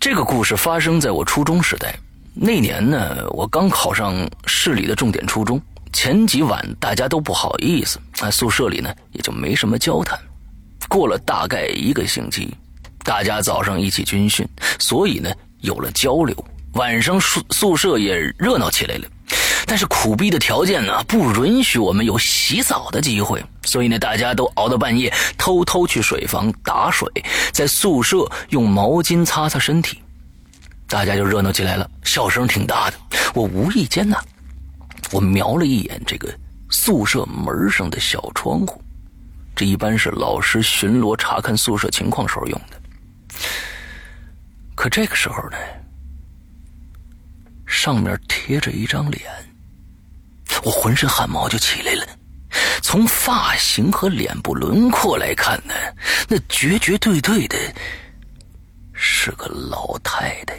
[0.00, 1.92] 这个故事发生在我初中时代。
[2.32, 4.14] 那年呢，我刚考上
[4.46, 5.60] 市里的重点初中，
[5.92, 10.16] 前几晚大家都不好意思，啊宿舍里呢也就没什么交谈。
[10.88, 12.54] 过了大概一个星期，
[13.02, 14.46] 大家早上一起军训，
[14.78, 15.32] 所以呢
[15.62, 16.36] 有了交流。
[16.74, 19.08] 晚上宿宿舍也热闹起来了，
[19.68, 27.06] 但是苦逼的条件呢不允许我们有洗澡的机会，所以呢大家都熬到半夜，偷偷去水房打水，
[27.52, 30.02] 在宿舍用毛巾擦擦身体。
[30.88, 32.96] 大家就热闹起来了，笑声挺大的。
[33.34, 34.16] 我无意间呢，
[35.12, 36.32] 我瞄了一眼这个
[36.70, 38.82] 宿舍门上的小窗户，
[39.54, 43.38] 这一般是老师巡逻查看宿舍情况时候用的。
[44.74, 45.58] 可这个时候呢，
[47.66, 49.22] 上面贴着一张脸，
[50.62, 52.06] 我浑身汗毛就起来了。
[52.82, 55.74] 从发型和脸部轮廓来看呢，
[56.28, 57.56] 那绝绝对对的
[58.94, 60.58] 是个老太太。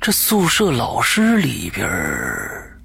[0.00, 2.80] 这宿舍老师里边儿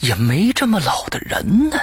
[0.00, 1.78] 也没这么老的人呢。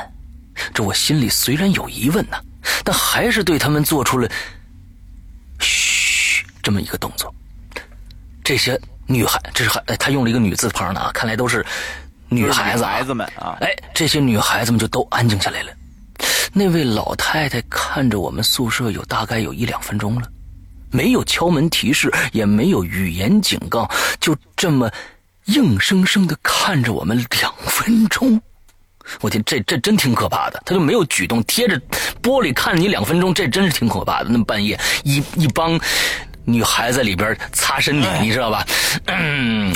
[0.74, 2.38] 这我心里虽然有疑问呐，
[2.84, 4.30] 但还是对他们做出了
[5.62, 7.34] 嘘这么一个动作。
[8.44, 11.66] 这些女孩，这是还哎他用了一个女字旁的啊，看来都是
[12.30, 15.72] 女孩子、啊，孩子们啊，哎，这些女孩子们就都安静下来了。
[16.54, 20.28] 那位老太太看着我们宿舍有大概有一两分钟了，
[20.92, 23.90] 没有敲门提示，也没有语言警告，
[24.20, 24.92] 就这么
[25.46, 28.42] 硬生生的看着我们两分钟。
[29.22, 30.62] 我天，这这真挺可怕的。
[30.66, 31.80] 他就没有举动，贴着
[32.22, 34.30] 玻璃看你两分钟，这真是挺可怕的。
[34.30, 35.80] 那么半夜一一帮
[36.50, 38.66] 女孩子里边擦身体，你知道吧？
[39.08, 39.76] 嗯，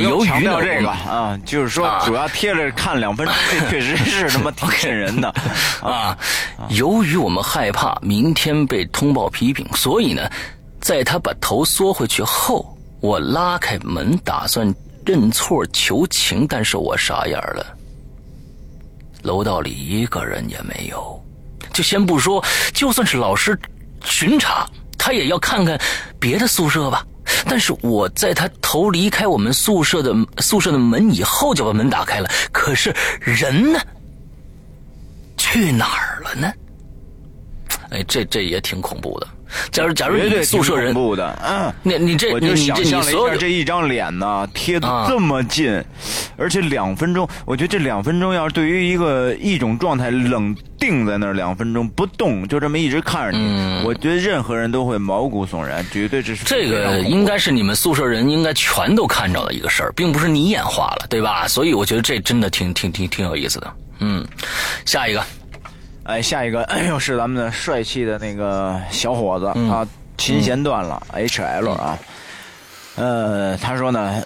[0.00, 5.28] 由于呢调这个啊，就是说啊主要贴着看两分钟，这确实是他妈挺 瘆人的。
[5.82, 6.16] 啊，
[6.68, 10.30] 由于我们害怕明天被通报批评，所以呢，
[10.80, 14.72] 在他把头缩回去后，我拉开门打算
[15.04, 17.66] 认错求情，但是我傻眼了。
[19.22, 21.20] 楼道里一个人也没有，
[21.72, 23.58] 就先不说，就算是老师
[24.04, 24.66] 巡查，
[25.00, 25.80] 他也要看看
[26.20, 27.04] 别的宿舍吧。
[27.46, 32.28] 但是我在他头离开我们宿舍的宿舍的门以后，就把门打开了。
[32.52, 33.80] 可是人呢？
[35.36, 36.52] 去哪儿了呢？
[37.90, 39.26] 哎，这这也挺恐怖的。
[39.70, 41.72] 假如假如你宿舍人挺恐，怖的，嗯。
[41.82, 45.82] 你你这我就想象了一下这一张脸呢，贴的啊这么近，
[46.36, 61.48] 而且两分钟，我觉得这两分钟要是对于一个一种状态冷定在那儿两分钟不动，就这么一直看着你，我觉得任何人都会毛骨悚然，绝对这是嗯这个应该是你们宿舍人应该全都看着的一个事儿，并不是你眼花了，对吧？
[61.48, 63.72] 所以我觉得这真的挺挺挺挺有意思的。
[64.00, 64.26] 嗯，
[64.86, 65.22] 下一个，
[66.10, 69.70] 哎，下一个， 又，是咱们的帅气的那个小伙子、嗯。
[69.70, 69.86] 啊，
[70.18, 71.96] 琴弦断了、h l 啊，
[72.96, 74.20] 呃，他说呢，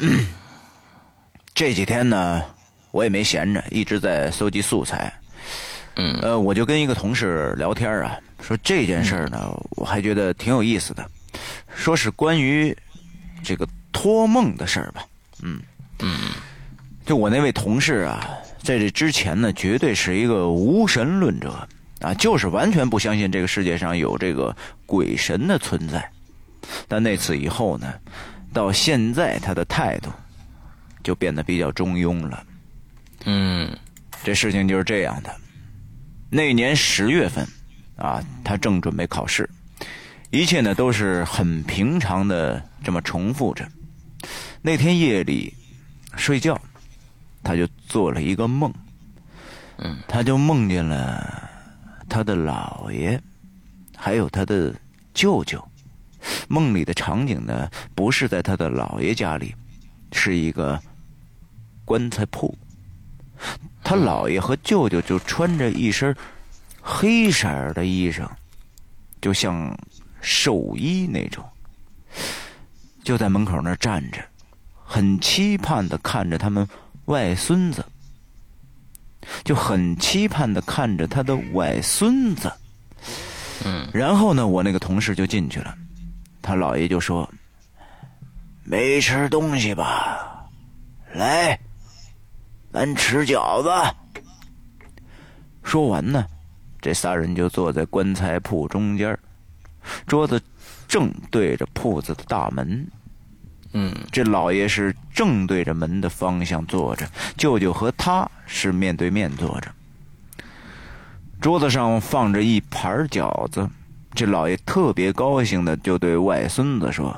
[1.55, 2.43] 这几天呢，
[2.91, 5.13] 我也没闲着，一直在搜集素材。
[5.97, 6.19] 嗯。
[6.23, 11.07] 呃，我就跟一个同事聊天啊，说这件事儿呢，我还觉得挺有意思的，
[11.77, 12.75] 说是关于
[13.45, 15.05] 这个托梦的事儿吧。
[15.43, 15.61] 嗯。
[16.01, 16.31] 嗯，
[17.05, 18.27] 就我那位同事啊，
[18.65, 21.69] 在这之前呢，绝对是一个无神论者
[22.01, 26.11] 啊，就是完全不相信这个世界上有这个鬼神的存在。
[26.89, 27.93] 但那次以后呢，
[28.55, 30.11] 到现在他的态度
[31.03, 32.43] 就变得比较中庸了。
[33.27, 33.71] 嗯
[34.23, 35.35] 这事情就是这样的。
[36.31, 37.47] 那年十月份，
[37.97, 39.49] 啊，他正准备考试，
[40.31, 43.69] 一切呢都是很平常的这么重复着。
[44.63, 45.53] 那天夜里
[46.17, 46.59] 睡觉，
[47.45, 48.73] 他就做了一个梦，
[49.77, 51.49] 嗯，他就梦见了
[52.09, 53.21] 他的姥爷，
[53.97, 54.75] 还有他的
[55.13, 55.63] 舅舅。
[56.49, 59.55] 梦里的场景呢，不是在他的姥爷家里，
[60.11, 60.81] 是一个
[61.85, 62.57] 棺材铺。
[63.83, 66.17] 他姥爷和舅舅就穿着一身
[66.81, 68.27] 黑色的衣裳，
[69.21, 69.77] 就像
[70.23, 71.45] 寿衣那种，
[73.03, 74.25] 就在门口那儿站着，
[74.83, 76.67] 很期盼的看着他们
[77.07, 77.85] 外孙子，
[79.45, 82.53] 就很期盼的看着他的外孙子。
[83.65, 85.77] 嗯然后呢，我那个同事就进去了，
[86.43, 87.29] 他姥爷就说
[88.65, 90.45] ：“没吃东西吧？
[91.15, 91.59] 来，
[92.73, 93.71] 咱吃饺子。”
[95.63, 96.27] 说完呢，
[96.81, 99.17] 这仨人就坐在棺材铺中间，
[100.07, 100.43] 桌子
[100.89, 102.87] 正对着铺子的大门。
[103.75, 107.07] 嗯这老爷是正对着门的方向坐着，
[107.37, 109.71] 舅舅和他是面对面坐着。
[111.41, 113.69] 桌子上放着一盘饺子，
[114.15, 117.15] 这老爷特别高兴的就对外孙子说：“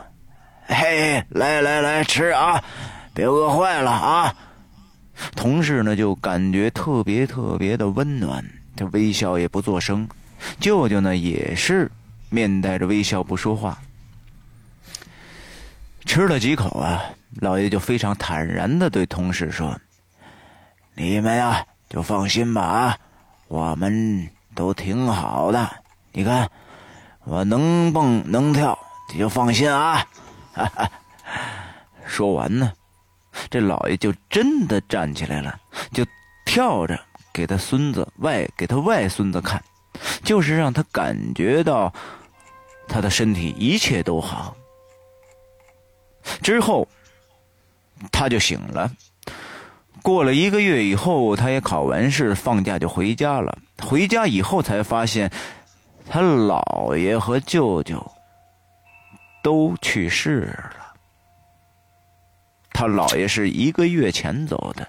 [0.67, 2.65] 嘿，来来来，吃啊，
[3.15, 4.35] 别饿坏了啊！”
[5.37, 8.45] 同事呢就感觉特别特别的温暖，
[8.75, 10.09] 他微笑也不作声。
[10.59, 11.91] 舅舅呢也是
[12.31, 13.79] 面带着微笑不说话。
[16.07, 17.03] 吃了几口啊，
[17.41, 19.79] 老爷就非常坦然的对同事说
[20.95, 22.99] ：“你们呀就放心吧啊，
[23.49, 25.69] 我们都挺好的。
[26.13, 26.49] 你看
[27.25, 28.79] 我能蹦能跳，
[29.13, 30.07] 你就放心啊。”
[30.55, 30.91] 哈哈。
[32.07, 32.73] 说完呢，
[33.51, 35.59] 这老爷就真的站起来了，
[35.93, 36.07] 就
[36.47, 36.99] 跳着
[37.33, 39.63] 给他孙子外给他外孙子看，
[40.23, 41.93] 就是让他感觉到
[42.89, 44.57] 他的身体一切都好。
[46.43, 46.87] 之后，
[48.13, 48.91] 他就醒了。
[50.03, 53.59] 过了一个月以后，他也考完试，放假就回家了。
[53.83, 55.31] 回家以后才发现，
[56.09, 58.13] 他姥爷和舅舅
[59.43, 60.73] 都去世了。
[62.71, 64.87] 他姥爷是一个月前走的，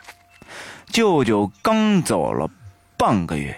[0.88, 2.50] 舅舅刚走了
[2.98, 3.58] 半个月。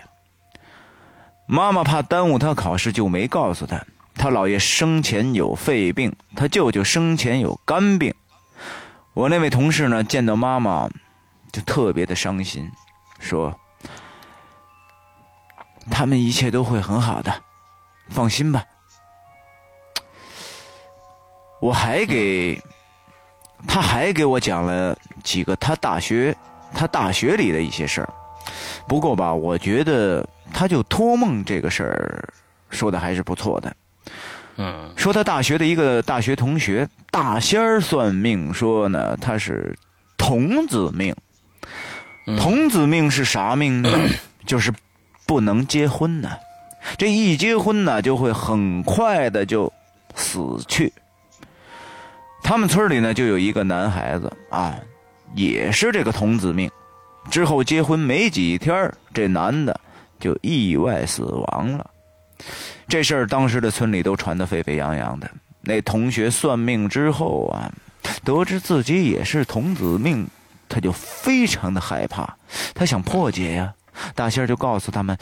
[1.45, 3.83] 妈妈怕耽误他考试，就没告诉他。
[4.19, 8.13] 他姥爷生前有肺病，他舅舅生前有肝病。
[9.13, 10.89] 我那位同事呢，见到妈妈
[11.53, 12.69] 就特别的伤心，
[13.17, 13.57] 说
[15.89, 17.33] ：“他们一切都会很好的，
[18.09, 18.61] 放心吧。”
[21.61, 22.61] 我还给，
[23.69, 26.35] 他还给我讲了几个他大学
[26.73, 28.13] 他大学里的一些事儿。
[28.85, 32.33] 不过吧，我觉得他就托梦这个事儿
[32.69, 33.73] 说的还是不错的。
[34.61, 39.73] 嗯说他大学的一个大学同学大仙儿算命说呢，他是
[40.17, 41.15] 童子命。
[42.37, 43.89] 童子命是啥命呢？
[44.45, 44.71] 就是
[45.25, 46.29] 不能结婚呢。
[46.97, 49.71] 这一结婚呢，就会很快的就
[50.13, 50.91] 死去。
[52.43, 54.75] 他们村里呢，就有一个男孩子啊，
[55.33, 56.69] 也是这个童子命。
[57.31, 59.79] 之后结婚没几天这男的
[60.19, 61.89] 就意外死亡了。
[62.89, 65.29] 这事儿当时的村里都传得沸沸扬扬的。
[65.61, 67.71] 那同学算命之后啊，
[68.23, 70.27] 得知自己也是童子命，
[70.67, 72.35] 他就非常的害怕，
[72.73, 73.73] 他想破解呀。
[74.15, 75.15] 大仙就告诉他们，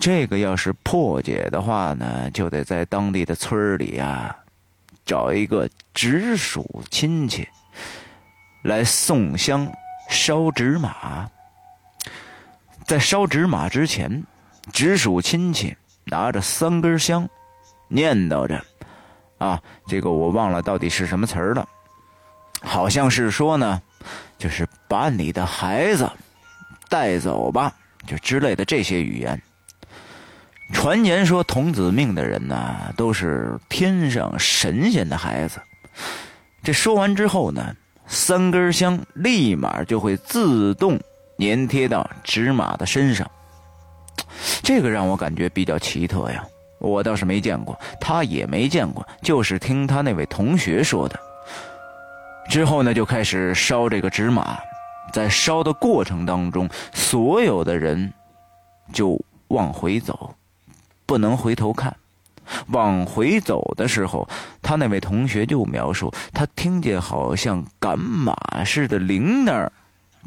[0.00, 4.34] 这个要是破解的话呢，就得在当地的村里呀，
[5.04, 7.46] 找一个直属亲戚
[8.62, 9.70] 来送香
[10.08, 11.30] 烧纸马。
[12.86, 14.24] 在烧纸马之前，
[14.72, 17.28] 直属亲戚拿着三根香，
[17.88, 18.62] 念叨着
[19.38, 21.68] ：“啊，这个我忘了到底是什么词儿了，
[22.62, 23.80] 好像是说呢，
[24.38, 26.10] 就是把你的孩子
[26.88, 27.72] 带走吧，
[28.06, 29.40] 就之类的这些语言。”
[30.72, 35.60] 传言说，童子命的人呢，都是天上神仙的孩子。
[36.62, 37.76] 这说完之后呢，
[38.06, 40.98] 三根香立马就会自动
[41.38, 43.30] 粘贴到纸马的身上。
[44.62, 46.44] 这个让我感觉比较奇特呀，
[46.78, 51.18] 我倒是没见过，他也没见过，就是听他那位同学说的。
[52.48, 54.58] 之后呢，就开始烧这个纸马，
[55.12, 58.12] 在烧的过程当中，所有的人
[58.92, 59.18] 就
[59.48, 60.34] 往回走，
[61.06, 61.94] 不能回头看。
[62.68, 64.28] 往回走的时候，
[64.60, 68.34] 他那位同学就描述，他听见好像赶马
[68.64, 69.68] 似的铃铛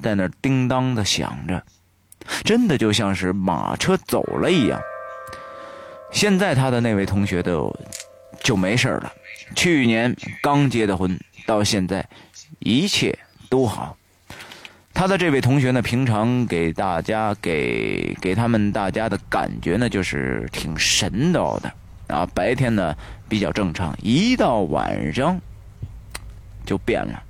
[0.01, 1.61] 在那叮当的响着，
[2.43, 4.79] 真的就像是马车走了一样。
[6.11, 7.73] 现在他的那位同学都
[8.41, 9.11] 就没事了，
[9.55, 12.07] 去年刚结的婚，到现在
[12.59, 13.17] 一切
[13.49, 13.97] 都好。
[14.93, 21.73] 他的这位同学呢，平常给大家给给他们大家的感觉呢，就是挺神叨的
[22.07, 22.25] 啊。
[22.33, 22.95] 白天呢
[23.27, 25.37] 比较正常，一到晚上
[26.65, 27.21] 就变了，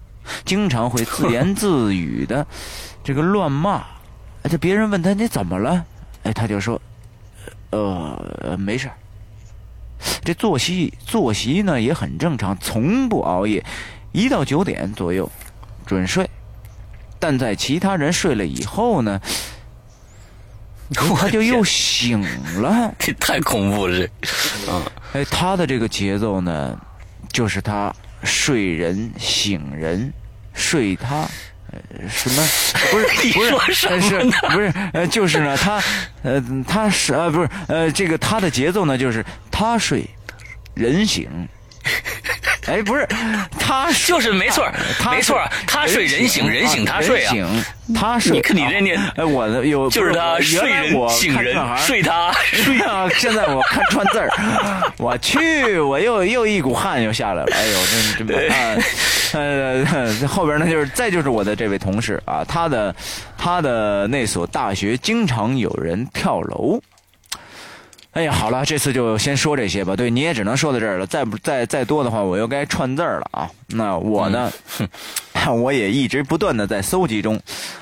[0.46, 2.46] 经常会自言自语的
[3.04, 3.84] 这个乱骂。
[4.46, 5.84] 哎这别人问他你怎么了？
[6.22, 6.80] 哎，他就说，
[7.72, 8.94] 呃，没事儿
[10.24, 13.66] 这作息作息呢也很正常，从不熬夜，
[14.12, 15.28] 一到九点左右
[15.84, 16.30] 准睡。
[17.18, 19.20] 但在其他人睡了以后呢，
[20.94, 22.22] 他就又醒
[22.62, 22.94] 了。
[23.00, 24.10] 这太恐怖了，这，
[24.70, 24.84] 嗯
[25.14, 26.80] 哎，他的这个节奏呢，
[27.32, 27.92] 就是他
[28.22, 30.14] 睡人醒人，
[30.54, 31.28] 睡他。
[31.72, 32.48] 呃，什么？
[32.92, 34.74] 不是，不是，说什么呃是 不是？
[34.94, 35.82] 呃，就是呢，他，
[36.24, 40.06] 呃，他是呃，不是，呃，这个他的节奏呢，就是他睡，
[40.74, 41.28] 人醒。
[42.66, 43.08] 哎，不是，
[43.60, 44.68] 他睡 就是没错
[45.00, 47.64] 他没错他睡人醒人醒他睡啊醒
[47.94, 48.32] 他睡。
[48.32, 53.08] 你看你这念哎，我的有就是他睡人醒人睡他睡啊！
[53.20, 54.30] 现在我看串字儿，
[54.98, 57.48] 我去，我又又一股汗又下来了。
[57.54, 57.78] 哎呦，
[58.18, 58.84] 真真啊，
[59.36, 62.96] 呃，后边呢就是再就是我的这位同事啊，他的
[63.38, 66.82] 他的那所大学经常有人跳楼。
[68.12, 69.94] 哎呀，好了，这次就先说这些吧。
[69.94, 73.52] 对，你也只能说到这儿了，再不再再多的话，我又该串字儿了啊。
[73.68, 74.50] 那我呢，
[75.62, 77.38] 我也一直不断的在搜集中。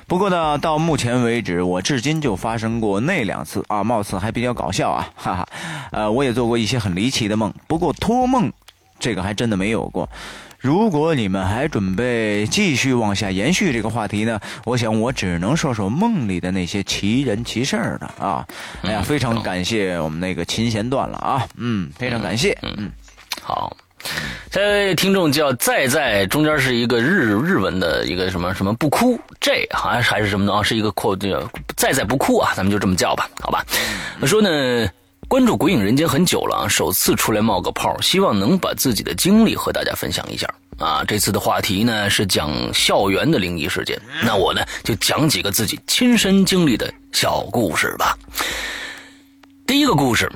[0.08, 5.48] 不过呢，到目前为止，我至今就发生过那两次啊，貌似还比较搞笑啊，哈哈。
[5.92, 8.52] 呃，我也做过一些很离奇的梦，不过托梦
[8.98, 10.10] 这个还真的没有过。
[10.64, 18.48] 如果你们还准备继续往下延续这个话题呢，我想我只能说说梦里的那些奇人奇事儿了啊！
[18.82, 22.90] 哎呀，非常感谢我们那个琴弦断了啊，嗯，非常感谢，嗯，
[23.42, 23.76] 好，
[24.50, 31.46] 这位听众叫在在，中间是一个日日文的一个什么什么不哭，这好像还是什么的啊，是一个括这个
[31.76, 33.66] 在在不哭啊，咱们就这么叫吧，好吧？
[34.22, 34.90] 他说呢。
[35.28, 40.48] 关注《鬼影人间》很久了啊，首次出来冒个泡，希望能把自己的经历和大家分享一下
[40.78, 41.04] 啊。
[41.08, 48.16] 这次的话题呢是讲校园的灵异事件，那我呢就讲几个自己亲身经历的小故事吧。
[49.66, 50.32] 第一个故事，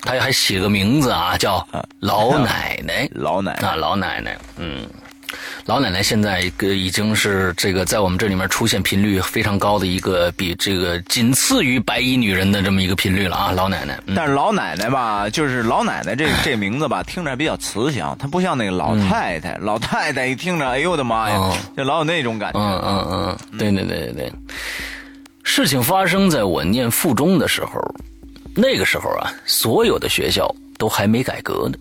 [0.00, 1.66] 他还起个名字啊，叫
[1.98, 3.08] 老奶奶。
[3.12, 4.86] 老奶奶啊，老奶奶，嗯，
[5.66, 13.98] 老奶奶现在一个已经是这个在我们这里面出现频率非常高的一个，比这个仅次于白衣女人的这么一个频率了啊，老奶奶。
[14.06, 22.58] 嗯但是老奶奶吧，就是老奶奶这这名字吧，听着比较慈祥，她不像那个老太太，老太太一听着，哎呦我的妈呀哦，就老有那种感觉。
[22.60, 24.32] 嗯嗯嗯，对对对对对。
[25.42, 27.80] 事情发生在我念附中的时候，
[28.54, 31.76] 那个时候啊，所有的学校都还没改革呢。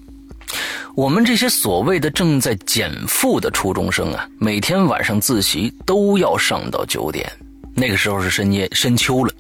[0.96, 7.32] 我们这些所谓的正在减负的初中生啊，每天晚上自习都要上到九点。
[7.76, 9.34] 那个时候是深夜深秋了，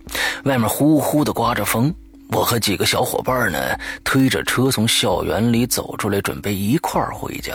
[0.45, 1.93] 外面呼呼的刮着风。
[2.29, 3.59] 我和几个小伙伴呢，
[4.03, 7.53] 推着车从校园里走出来，准备一块儿回家。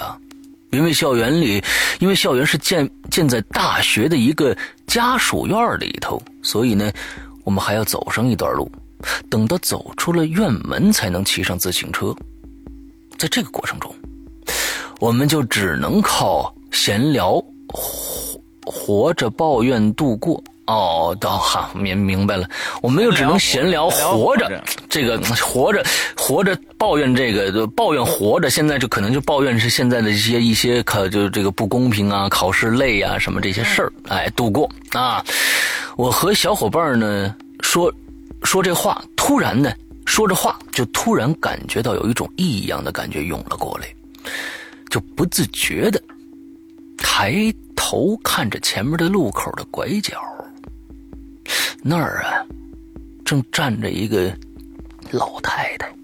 [0.71, 1.61] 因为校园里，
[1.99, 4.57] 因为校园是建建在大学的一个
[4.87, 6.93] 家属院里头，所以呢，
[7.43, 8.71] 我们还要走上一段路，
[9.29, 12.15] 等到走出了院门才能骑上自行车。
[13.19, 13.93] 在这个过程中，
[15.01, 20.43] 我们就只能靠闲聊活活着抱怨度过。
[20.67, 22.47] 哦，到哈明明白了，
[22.83, 25.83] 我们又只能闲聊活着这个活着
[26.15, 35.25] 活着抱怨这个抱怨活着，现在就可能就抱怨是现在的一些一些考就这个不公平啊，考试累啊什么这些事儿，哎，度过啊。
[35.97, 37.91] 我和小伙伴呢说
[38.43, 39.73] 说这话，突然呢
[40.09, 43.87] 说着话就突然感觉到有一种异样的感觉涌了过来，
[44.91, 46.03] 就不自觉的
[46.97, 50.19] 抬头看着前面的路口的拐角，
[51.83, 52.43] 那儿啊
[53.23, 54.35] 正站着一个
[55.11, 55.95] 老太太，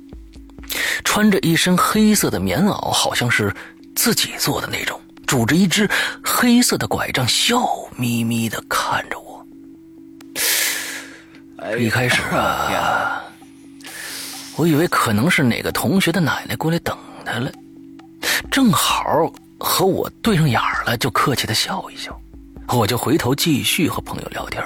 [1.03, 3.53] 穿着一身黑色的棉袄，好像是
[3.97, 5.91] 自己做的那种，拄着一只
[6.23, 9.45] 黑色的拐杖，笑眯眯的看着我。
[11.79, 13.25] 一开始啊，
[14.57, 17.51] 我以为可能是哪个同学的奶奶过来等他了，
[18.51, 22.19] 正好和我对上眼了，就客气的笑一笑，
[22.69, 24.63] 我就回头继续和朋友聊天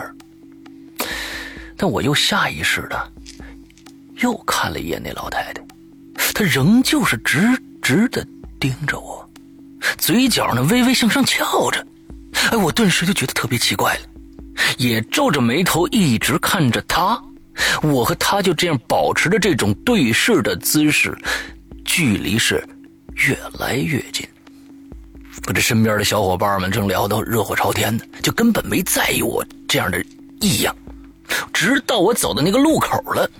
[1.77, 3.13] 但我又下意识的
[4.17, 5.63] 又看了一眼那老太太，
[6.35, 8.27] 她仍旧是直直的
[8.61, 9.27] 盯着我，
[9.97, 11.87] 嘴角呢微微向上翘着，
[12.51, 14.01] 哎，我顿时就觉得特别奇怪了。
[14.77, 17.21] 也皱着眉头一直看着她，
[17.83, 21.17] 我和他就这样保持着这种对视的姿势，
[21.85, 22.63] 距离是
[23.27, 24.27] 越来越近。
[25.47, 30.05] 我这身边的小伙伴们正聊得热火朝天呢，就根本没在意我这样的
[30.41, 30.75] 异样。
[31.53, 33.31] 直到我走到那个路口了，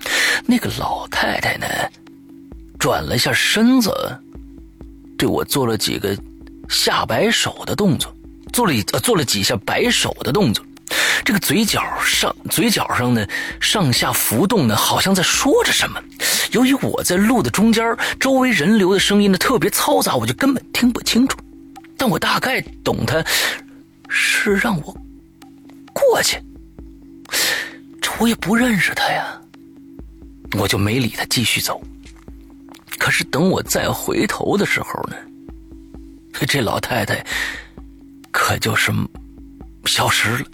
[0.45, 1.67] 那个老太太呢，
[2.79, 3.91] 转了一下身子，
[5.17, 6.17] 对我做了几个
[6.69, 8.15] 下摆手的动作，
[8.53, 10.63] 做了做了几下摆手的动作。
[11.23, 13.25] 这个嘴角上嘴角上呢
[13.61, 16.01] 上下浮动呢，好像在说着什么。
[16.51, 21.37] 由于我在路的中间，周围人流的声音呢特别嘈杂，我就根本听不清楚。
[21.97, 23.23] 但我大概懂他
[24.07, 24.97] 是让我
[25.93, 26.41] 过去，
[28.01, 29.39] 这我也不认识他呀，
[30.57, 31.79] 我就没理他，继续走。
[32.97, 35.15] 可是等我再回头的时候呢，
[36.47, 37.23] 这老太太
[38.31, 38.91] 可就是
[39.85, 40.45] 消失了。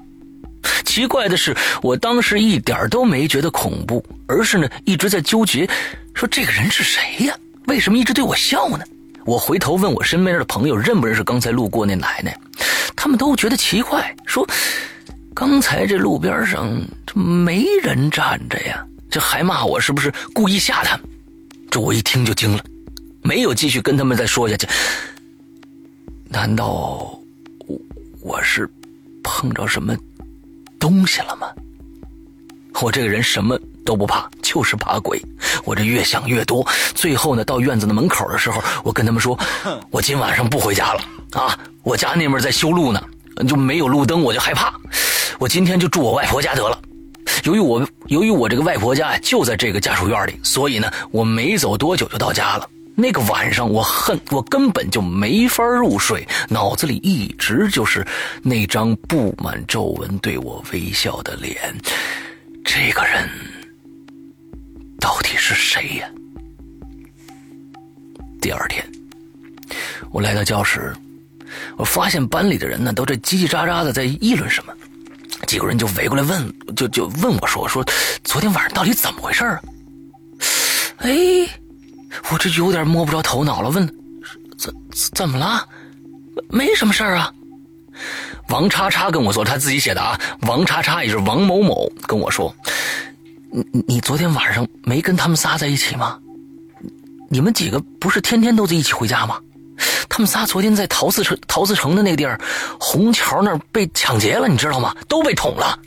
[0.96, 5.70] 奇怪的是，我当时一点都没觉得恐怖，而是呢一直在纠结，
[6.14, 7.38] 说这个人是谁呀？
[7.66, 8.86] 为什么一直对我笑呢？
[9.26, 12.40] 我回头问我身边的朋友认不认识刚才路过那奶奶，
[12.96, 14.48] 他们都觉得奇怪，说
[15.34, 16.72] 刚才这路边上
[17.06, 21.06] 这没人站着呀，这还骂我是不是故意吓他们？
[21.70, 22.64] 这我一听就惊了，
[23.22, 24.66] 没有继续跟他们再说下去。
[26.30, 27.20] 难道
[27.68, 27.82] 我
[28.22, 28.66] 我是
[29.22, 29.94] 碰着什么
[30.86, 31.48] 东西了吗？
[32.80, 35.20] 我这个人什么都不怕，就是怕鬼。
[35.64, 36.64] 我这越想越多，
[36.94, 39.36] 最后呢，到院子的门口的时候，我跟他们说，
[39.90, 41.58] 我今晚上不回家了啊！
[41.82, 43.04] 我家那边在修路呢，
[43.48, 44.72] 就没有路灯，我就害怕。
[45.40, 46.80] 我今天就住我外婆家得了。
[47.46, 52.70] 由于我由于我这个外婆家就在这个家属院里，所以呢，我没走多久就到家了。
[52.96, 58.06] 那个晚上，我恨我根本就没法入睡，脑子里一直就是
[58.42, 61.58] 那张布满皱纹对我微笑的脸。
[62.64, 63.30] 这个人
[65.00, 66.10] 到底是谁呀？
[68.42, 68.84] 第二天，
[70.12, 70.96] 我来到教室，
[71.78, 74.74] 我发现班里的人呢都在叽叽喳喳的在议论什么，
[75.48, 77.84] 几个人就围过来问，就就问我说：“说
[78.24, 79.62] 昨天晚上到底怎么回事啊？”
[80.98, 81.12] 哎，
[82.32, 83.88] 我这有点摸不着头脑了，问
[84.58, 84.74] ：“怎
[85.14, 85.68] 怎么了？
[86.50, 87.32] 没什么事儿啊。”
[88.50, 90.20] 王叉叉跟我说，他自己写的啊。
[90.42, 92.56] 王叉叉也是王某某跟我说
[93.52, 96.20] ：“你你昨天晚上没跟他们仨在一起吗？
[97.30, 99.40] 你们几个不是天天都在一起回家吗？
[100.08, 102.40] 他们仨昨天在陶瓷城陶瓷城的那个地儿，
[102.80, 104.96] 虹桥那儿被抢劫了，你知道吗？
[105.08, 105.78] 都被捅了。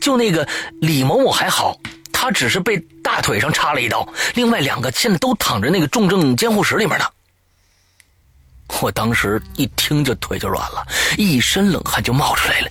[0.00, 0.46] 就那个
[0.80, 1.78] 李某某还好，
[2.12, 7.04] 他只是被大腿上插了一刀，另外两个现在都躺着那个重症监护室里面呢。”
[8.80, 10.86] 我当时一听就腿就软了，
[11.18, 12.68] 一身冷汗就冒出来了。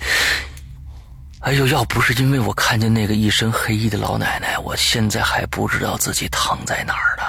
[1.41, 7.23] 哎呦，要不是因为我看见那个一身黑衣的老奶奶，我现在还不知道自己躺在哪儿呢。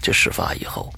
[0.00, 0.92] 这事发以后，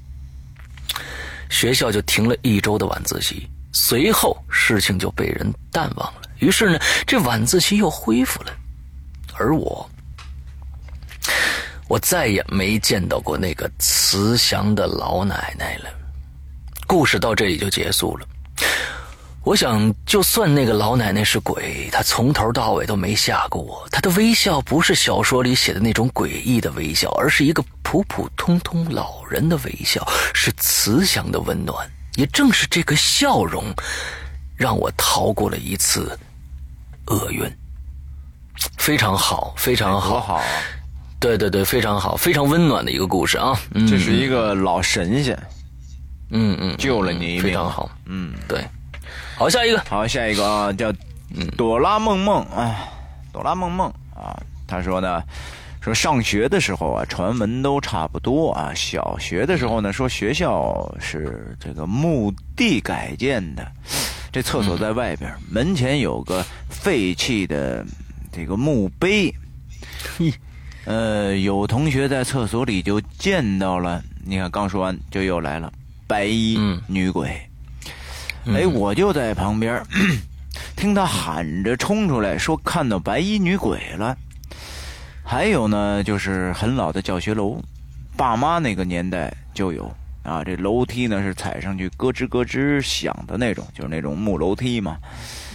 [1.49, 6.23] 学校就停了一周的晚自习，随后事情就被人淡忘了。
[6.39, 8.53] 于是呢，这晚自习又恢复了，
[9.41, 9.89] 而我，
[11.89, 15.89] 我再也没见到过那个慈祥的老奶奶了。
[16.87, 18.27] 故事到这里就结束了。
[19.43, 23.89] 我想，就算那个老奶奶是鬼，她从头到尾都没吓过我。
[23.91, 31.91] 她的微笑不是小说里写的那种诡异的微笑，而是一个普普通通老人的微笑，是慈祥的温暖。
[32.17, 33.65] 也正是这个笑容，
[34.57, 36.19] 让我逃过了一次
[37.07, 37.51] 厄运。
[38.77, 40.45] 非常好，非常好，好啊！
[41.19, 43.59] 对对对，非常好，非常温暖的一个故事啊！
[43.75, 45.39] 嗯、这是一个老神仙
[46.31, 47.91] 嗯嗯，救了你一命，非常好。
[48.07, 48.65] 嗯，对，
[49.37, 50.93] 好，下一个，好，下一个啊，叫
[51.57, 52.89] 朵拉梦梦啊，
[53.33, 54.35] 朵拉梦梦啊，
[54.67, 55.23] 他说呢，
[55.81, 58.73] 说上学的时候啊，传闻都差不多啊。
[58.75, 63.67] 小学的时候呢，说学校是这个墓地改建的，
[64.33, 67.85] 这厕所在外边，门前有个废弃的
[68.33, 69.35] 这个墓碑。
[70.85, 75.71] 呃，有同学在厕所里就见到了，你看刚说完就又来了
[76.07, 77.29] 白衣女鬼。
[78.47, 79.83] 哎，我就在旁边，
[80.75, 84.17] 听他喊着冲出来说看到白衣女鬼了。
[85.23, 87.63] 还有呢，就是很老的教学楼，
[88.17, 90.43] 爸妈那个年代就有啊。
[90.43, 94.97] 这楼梯呢是踩上去咯吱咯吱响的那种，就是那种木楼梯嘛。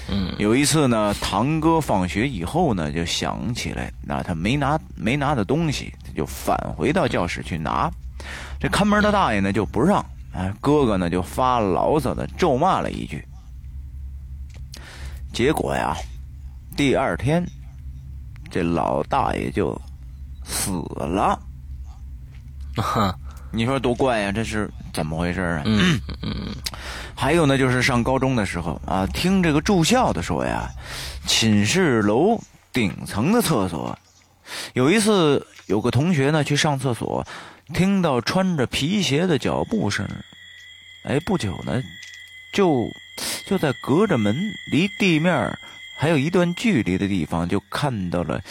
[0.08, 7.92] 嗯，有一次呢，堂哥放学以后呢，就想起来，那他没拿没拿的东西，他就返回到教室去拿。
[8.60, 13.26] 这看门的大爷呢就不让，哎，哥哥呢就发牢骚的咒骂了一句。
[15.34, 15.96] 结果呀，
[16.78, 17.44] 第二天，
[18.50, 19.80] 这老大爷就
[20.44, 21.40] 死了。
[22.78, 23.18] 哈，
[23.56, 24.32] 你说多怪呀？
[24.34, 25.62] 这是怎么回事啊？
[25.66, 26.54] 嗯嗯
[27.16, 30.70] 还有呢，就是上高中的时候啊，听这个住校的说呀，
[31.26, 32.38] 寝室楼
[32.74, 33.98] 顶层的厕所，
[34.74, 37.26] 有一次有个同学呢去上厕所，
[37.74, 40.06] 听到穿着皮鞋的脚步声，
[41.06, 41.82] 哎，不久呢，
[42.54, 42.86] 就
[43.48, 44.36] 就在隔着门
[44.70, 45.58] 离地面
[45.98, 48.42] 还有一段距离的地方，就看到了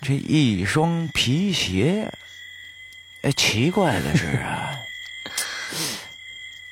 [0.00, 2.10] 这一双皮鞋。
[3.22, 4.74] 哎，奇怪的是啊。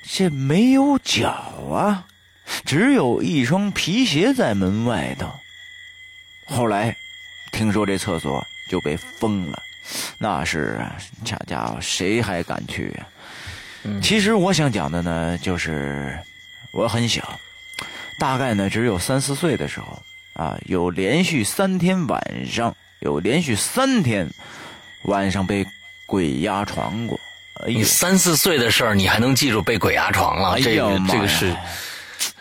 [0.09, 1.29] 这没有脚
[1.71, 2.07] 啊，
[2.65, 5.29] 只有一双皮鞋在门外头。
[6.47, 6.97] 后来
[7.53, 9.63] 听说这厕所就被封了，
[10.17, 13.07] 那是啊，这家伙谁还敢去呀、
[14.01, 16.19] 其实我想讲的呢，就是
[16.73, 17.39] 我很小，
[18.19, 20.01] 大概呢只有三四岁的时候
[20.35, 24.31] 啊，有连续三天晚上，有连续三天
[25.03, 25.67] 晚上被
[26.07, 27.19] 鬼压床过。
[27.65, 30.61] 哎呦你，三四岁的事儿，你还能记住被鬼压床了？
[30.61, 31.55] 这个这个是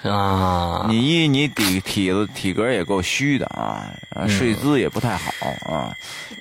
[0.04, 5.32] 啊，你一你体体子体格也够虚的啊，啊睡姿也不太好
[5.74, 5.92] 啊，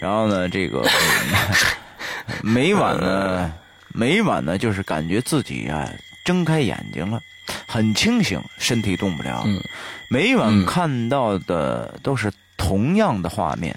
[0.01, 3.53] 然后呢，这个嗯 每晚呢，
[3.89, 5.89] 每晚呢，就是感觉自己啊
[6.25, 7.21] 睁开眼睛了，
[7.67, 9.45] 很清醒，身体动不了。
[9.47, 9.63] 嗯
[10.09, 13.77] 每晚嗯看到的都是同样的画面，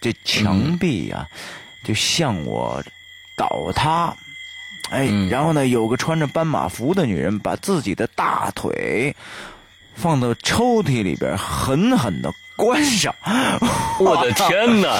[0.00, 1.28] 这墙壁呀、
[1.86, 2.82] 就向我
[3.36, 4.12] 倒塌。
[4.90, 9.14] 哎，嗯然后呢，有个穿着斑马服的女人把自己的大腿
[9.94, 13.14] 放到抽屉里边，狠狠的关上。
[14.00, 14.98] 我的天哪，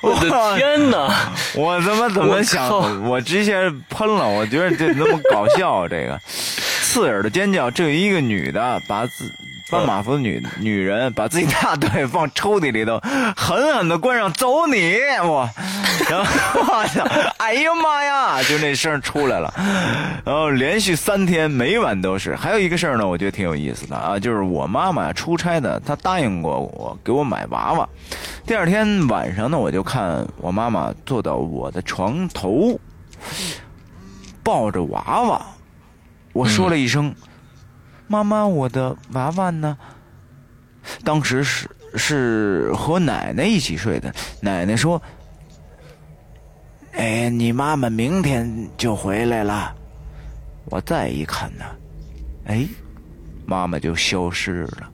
[0.00, 1.30] 我的天哪！
[1.54, 3.10] 我他妈怎么想我？
[3.10, 4.26] 我直接喷了！
[4.28, 7.70] 我觉得这那么搞笑，这个刺耳的尖叫。
[7.70, 9.30] 这有一个女的把自
[9.70, 12.98] 斑马服的女女人把自己大腿放抽屉里头，
[13.36, 14.98] 狠狠的关上，走你！
[15.22, 15.48] 我，
[16.08, 17.04] 然后 我操，
[17.36, 19.52] 哎呀妈呀，就那声出来了。
[20.24, 22.34] 然后连续三天，每晚都是。
[22.34, 27.88] 还有一个事儿呢，我觉得挺有意思的啊，就是我妈妈出差的，她答应过我给我买娃娃。
[28.46, 32.80] 第二天晚上呢，我就看我妈妈坐到我的床头，
[34.42, 35.40] 抱着娃娃。
[36.32, 37.14] 我说了一声
[38.08, 39.78] ：“妈妈，我的娃娃呢？”
[41.04, 45.00] 当时是是和奶奶一起睡的，奶奶说
[46.92, 49.74] ：“哎，你妈妈明天就回来了。”
[50.70, 51.64] 我再一看呢，
[52.46, 52.66] 哎，
[53.46, 54.90] 妈妈就消失了。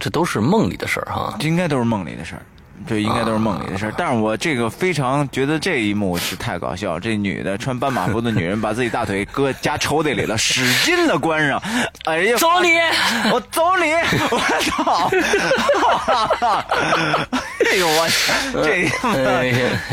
[0.00, 1.36] 这都是梦里的事儿哈。
[1.38, 2.42] 这应该都是梦里的事儿，
[2.86, 3.94] 这应该都是梦里的事儿。
[3.96, 11.62] 但是我这个非常觉得这一幕是太搞笑，这女的穿斑马服的女人把自己大腿搁夹抽屉里了，使劲的关上。
[12.04, 12.76] 哎呀，走你！
[13.32, 13.92] 我走你！
[14.30, 15.10] 我操！
[17.66, 18.08] 哎呦我，
[18.62, 18.88] 这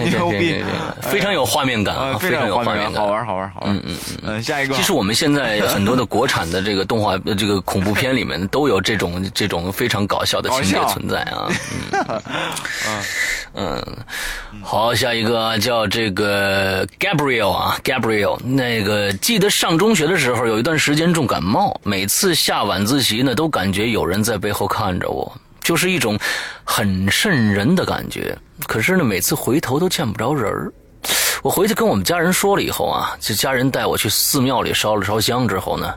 [0.09, 0.63] 牛逼
[1.01, 3.73] 非常有画面感非常有有画面感，好玩好玩好玩。
[3.73, 4.75] 嗯嗯嗯，下一个。
[4.75, 11.49] 其实我们现在很多的国产的这个动画、呃这个恐怖片里面都有这种这种非常搞笑的情节存在啊。
[12.07, 12.21] 嗯
[13.53, 13.81] 嗯，
[14.63, 25.31] 好，下一个啊叫这个 Gabriel 啊，Gabriel，那个记得上中学的时候有一段时间重感冒，每次下晚自习呢都感觉有人在背后看着我。
[25.61, 26.19] 就是一种
[26.65, 30.73] 很瘆人的感觉，可是呢，每次回头都见不着人儿。
[31.41, 35.95] 我回去跟我们家人说了以后啊，这家人带我去寺庙里烧了烧香之后呢，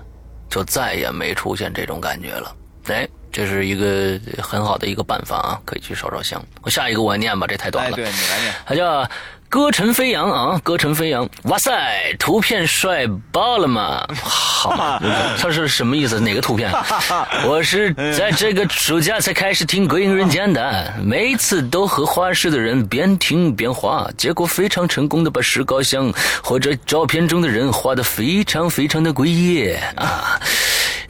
[0.49, 2.55] 就再也没出现这种感觉了。
[2.87, 6.43] 哎，这是一个很好的一个办法啊，可以去烧烧香。
[6.63, 7.97] 我下一个我念吧，这太短哎，了。
[7.97, 8.55] 对你来念。
[8.65, 9.09] 它叫
[9.49, 11.71] 歌尘飞扬啊，歌尘飞扬，哇塞，
[12.19, 14.05] 图片帅爆了嘛！
[14.21, 15.01] 好嘛，
[15.39, 16.19] 它是什么意思？
[16.19, 16.73] 哪个图片？
[17.47, 26.13] 我是在这个暑假才开始听《鬼影人间》的，每次都和画室的人边听边画，结果非常成功的把石膏像
[26.43, 30.41] 或者照片中的人画的非常非常的诡异啊！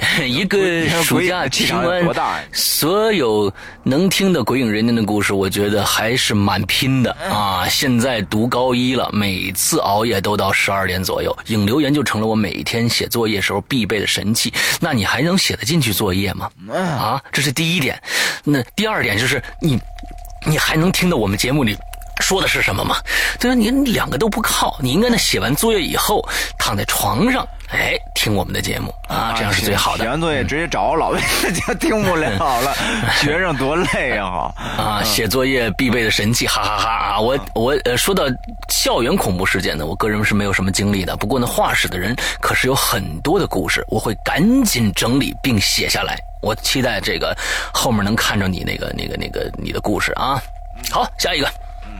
[0.26, 3.52] 一个暑假 听完多大呀所有
[3.82, 7.66] 能听的《鬼影人间》的故事，我觉得还是蛮拼的啊！
[7.68, 14.52] 现在读高一了，每次熬夜都到十二点左右，影留言就成了我每天写作业时候必备的神器。
[14.80, 16.50] 那你还能写得进去作业吗？
[16.72, 18.00] 啊，这是第一点。
[18.44, 19.78] 那第二点就是你，
[20.46, 21.76] 你还能听到我们节目里。
[22.22, 22.96] 说的是什么吗？
[23.38, 23.54] 对吧？
[23.54, 26.26] 你你两个都不靠，你应该呢写完作业以后
[26.59, 30.05] 躺在床上，哎，听我们的节目啊，这样是最好的。
[30.05, 32.75] 写完作业直接找老师就听不了了，
[33.21, 34.25] 学生多累呀！
[34.25, 34.55] 哈。
[34.77, 37.21] 啊，写作业必备的神器，哈哈哈啊！
[37.21, 38.25] 我我呃，说到
[38.69, 41.17] 校园恐怖事件呢，我个人是没有什么经历的。
[41.17, 46.17] 不过呢，画室的人可是有很多的故事，我会赶紧整理并写下来。
[46.43, 47.37] 我期待这个
[47.75, 50.41] 后面能看着你那个那个那个你的故事啊。
[50.91, 51.49] 好，下一个，
[51.85, 51.99] 嗯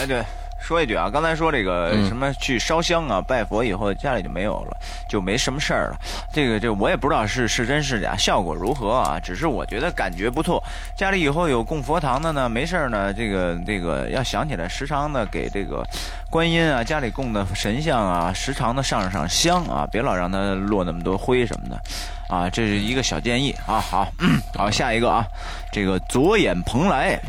[0.00, 0.22] 哎，对，
[0.62, 4.76] 说一句啊，刚才说这个什么去烧香啊、拜佛以后家里就没有了，
[5.08, 5.96] 就没什么事儿了。
[6.32, 9.18] 这个这我也不知道是是真是假，效果如何啊？
[9.18, 10.62] 只是我觉得感觉不错。
[10.96, 15.84] 家里以后有供佛堂的呢，没事儿呢，这个这个要想起来，时常的给这个
[16.30, 21.80] 观音啊，家里供的神像啊，时常的上上香啊，别老让它落那么多灰什么的。
[22.28, 23.78] 啊，这是一个小建议啊。
[23.78, 25.26] 好，嗯，好，下一个啊，
[25.70, 27.20] 这个左眼蓬莱，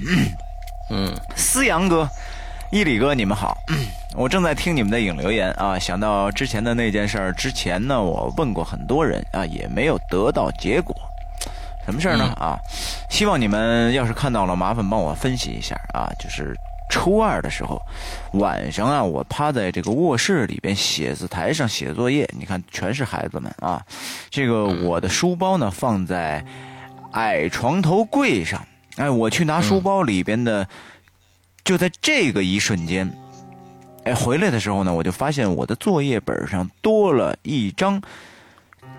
[0.89, 2.07] 嗯，思阳哥、
[2.73, 3.55] 伊里哥，你们好。
[4.15, 10.95] 我正在听你们的影留言啊，想到之前的那件事儿，之前呢，我问过很多人啊，也没有得到结果。
[11.85, 12.23] 什么事儿呢？
[12.35, 12.57] 啊，
[13.11, 16.55] 希望你们要是看到了，麻烦帮我分析一下啊，就是
[16.89, 17.79] 初二的时候，
[18.39, 23.85] 晚上啊，我趴在这个卧室里边写字台上写作业，你看全是孩子们啊。
[24.31, 26.43] 这个我的书包呢放在
[27.11, 28.65] 矮床头柜上，
[28.95, 30.67] 哎，我去拿书包里边的，
[31.63, 33.09] 就在这个一瞬间，
[34.03, 38.01] 哎，回来的时候呢，我就发现我的作业本上多了一张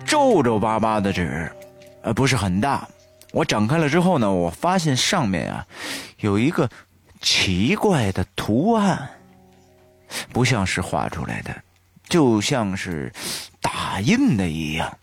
[0.05, 1.51] 皱皱巴巴的纸，
[2.01, 2.87] 呃，不是很大。
[3.31, 5.65] 我展开了之后呢，我发现上面啊
[6.19, 6.69] 有一个
[7.21, 9.09] 奇怪的图案，
[10.31, 11.55] 不像是画出来的，
[12.07, 13.11] 就像是
[13.61, 14.97] 打印的一样。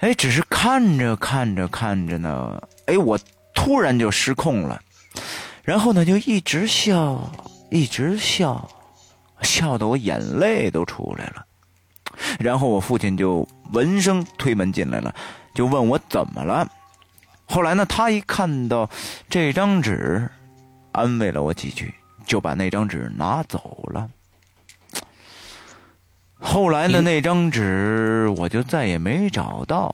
[0.00, 3.18] 哎，只是看着看着看着呢，哎，我
[3.54, 4.80] 突然就失控了，
[5.66, 7.20] 然后呢就一直笑，
[7.70, 8.70] 一直笑，
[9.42, 11.44] 笑得我眼泪都出来了。
[12.38, 15.12] 然后我父亲就闻声推门进来了，
[15.54, 16.66] 就问我怎么了。
[17.46, 18.88] 后来呢，他一看到
[19.28, 20.30] 这张纸，
[20.92, 21.92] 安慰了我几句，
[22.24, 24.08] 就把那张纸拿走了。
[26.38, 29.92] 后来呢，那张纸我就再也没找到，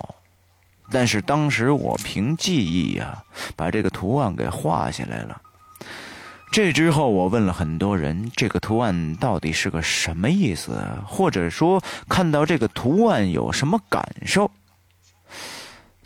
[0.90, 3.24] 但是当时我凭记忆呀，
[3.56, 5.40] 把这个图案给画下来了。
[6.52, 14.50] 这之后，我问了很多人，这个图案到底是个什么意思，或者说看到这个图案有什么感受，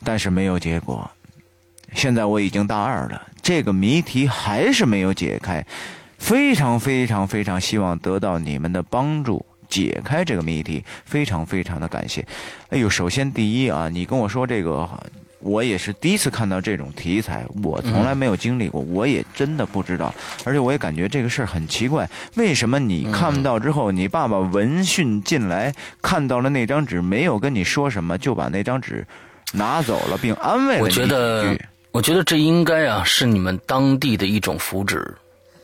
[0.05, 1.11] 但是没有结果。
[1.95, 5.67] 现在我已经大二了，这个谜题还是没有解开，
[6.17, 12.25] 非常非常非常希望得到你们的帮助，解开这个谜题，非常非常的感谢。
[12.69, 14.89] 哎呦，首先第一啊，你跟我说这个，
[15.47, 20.13] 我也是第一次看到这种题材，我从来没有经历过，我也真的不知道，
[20.45, 25.73] 而且我也感觉这个事儿很奇怪，为什么你看到之后，你爸爸闻讯进来，
[26.03, 29.07] 看到了那张纸，没有跟你说什么，就把那张纸
[29.53, 31.57] 拿走了，并安慰了你我觉得。
[31.93, 35.03] 我觉得这应该啊是你们当地的一种福祉，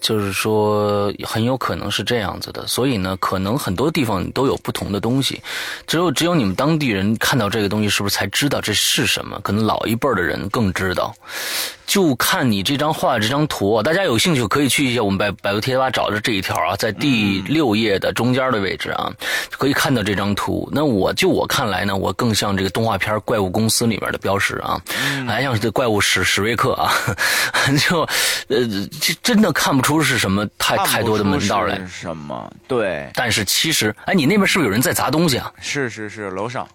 [0.02, 2.66] 就是说很有可能是这样子的。
[2.66, 5.40] 所以呢，可能很多地方都有不同的东西，
[5.86, 9.40] 只有只有你们当地人看到这个东西，是不是才知道这是什么？
[9.42, 11.14] 可能老一辈儿的人更知道。
[11.92, 19.12] 就看你这张画这张图啊，大家有兴趣可以去一下我们百百度贴吧找着这一条啊，在第六页的中间的位置啊，
[19.50, 20.66] 可以看到这张图。
[20.72, 24.80] 那我就我看来呢，我更像这个动画片《怪物公司》里面的标识啊，
[25.26, 26.90] 还像是这怪物史史瑞克啊，
[27.86, 28.00] 就
[28.48, 28.66] 呃，
[28.98, 31.88] 这真的看不出是什么太太多的门道来是。
[31.88, 32.50] 什么？
[32.66, 35.52] 对，但是其实，哎，你那边是不是有人在砸东西啊？
[35.60, 36.68] 是是是，楼上，哦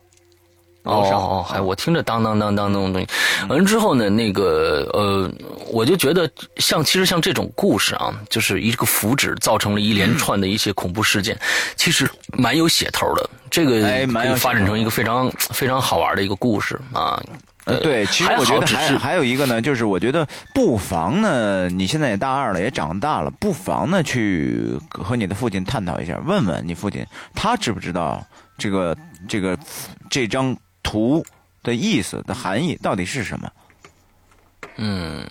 [0.87, 3.07] 楼上哦，还我听着当当当当那种东西，
[3.47, 5.29] 完了之后呢，那个呃，
[5.71, 11.37] 我就觉得像其实像这种故事啊，就是一个符纸造成了一连串的一些恐怖事件，
[11.75, 13.29] 其实蛮有写头的。
[13.49, 17.21] 这个可以发展成一个非常非常好玩的一个故事啊。
[17.65, 28.25] 呃，对，其实我觉得还还有一个呢，就是我觉得不妨呢，你现在也大二了，也长大了，不妨呢去和你的父亲探讨一下，问问你父亲，他知不知道
[28.57, 28.95] 这个
[29.27, 29.57] 这个
[30.09, 30.55] 这张
[30.87, 31.25] 图
[31.63, 33.51] 的意思的含义到底是什么？
[34.77, 35.27] 嗯，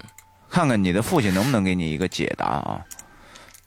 [0.51, 2.85] 看看你的父亲能不能给你一个解答啊。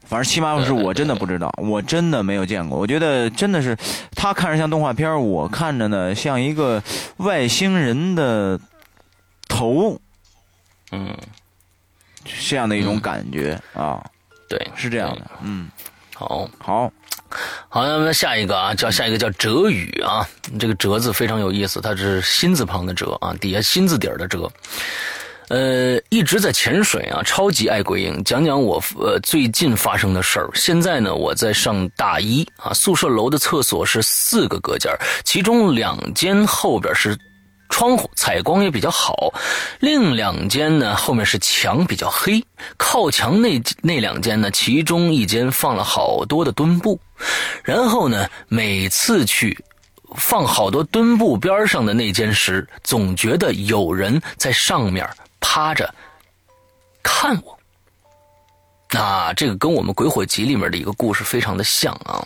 [0.06, 2.78] 反正起码是我真的不知道，我真的没有见过。
[2.78, 3.76] 我觉得真的是，
[4.16, 6.84] 他看着像动画片，我看着呢像一个
[7.18, 8.60] 外星人的
[9.48, 10.00] 头，
[10.92, 11.18] 嗯，
[12.24, 14.04] 这样的一种感觉啊，
[14.48, 15.32] 对，是这样的。
[15.42, 15.70] 嗯，
[16.14, 16.48] 好。
[16.60, 16.92] 好，
[17.68, 20.28] 好，那么下一个啊，叫下一个叫哲宇啊，
[20.60, 24.50] 这个哲字非常有意思，它是心字旁的哲啊，底下心字底儿的哲。
[25.50, 28.24] 呃，一直在潜水啊，超级爱鬼影。
[28.24, 30.48] 讲讲我呃最近发生的事儿。
[30.54, 37.18] 现在呢，我在上大一啊，宿舍楼的厕所是四个隔间儿，其中两间后边是
[37.70, 39.34] 窗户，采光也比较好；
[39.80, 42.44] 另两间呢，后面是墙比较黑。
[42.78, 47.00] 靠墙那那两间呢，其中一间放了好多的墩布，
[47.64, 49.58] 然后呢，每次去
[50.16, 55.08] 放好多墩布边上的那间时，总觉得有人在上面
[55.40, 55.94] 趴着
[57.04, 57.58] 看我。
[58.92, 62.26] 那这个跟我们《鬼火集》里面的一个故事非常的像啊。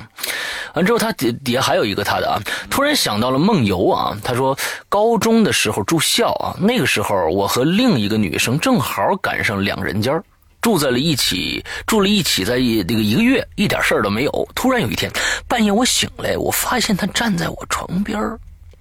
[0.75, 2.39] 完之后，他底底下还有一个他的啊，
[2.69, 4.17] 突然想到了梦游啊。
[4.23, 10.23] 他说，高中的时候住校啊，那个时候我和另一个女生正好赶上两人间儿
[10.63, 14.49] 住在了一起，住了一起，在一那个一个月，一点事儿都没有。
[14.55, 15.11] 突然有一天
[15.45, 18.39] 半夜我醒来，我发现他站在我床边儿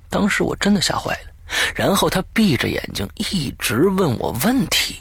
[0.09, 1.33] 当时我真的吓坏了。
[1.75, 4.97] 然后他闭着眼睛一直问我问题，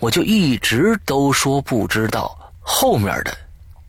[0.00, 3.36] 我就一直都说不知道，后面的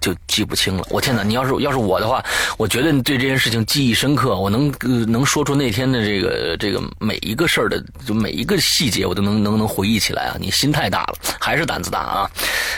[0.04, 0.86] 就记不清了。
[0.90, 1.24] 我天哪！
[1.24, 2.22] 你要是要是我的话，
[2.58, 4.70] 我觉得你对这件事情记忆深刻，我能、
[5.08, 10.36] 能说出那天的这个这个每一个事儿的就每一个细节，我都能能能回忆起来啊！
[10.38, 12.30] 你心太大了，还是胆子大啊？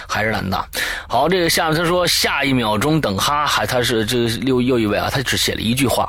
[0.07, 0.65] 还是胆子大。
[1.09, 1.26] 好。
[1.26, 6.07] 好，这个下面他说下一秒钟等哈，还他是这又又一位啊，他只写了一句话。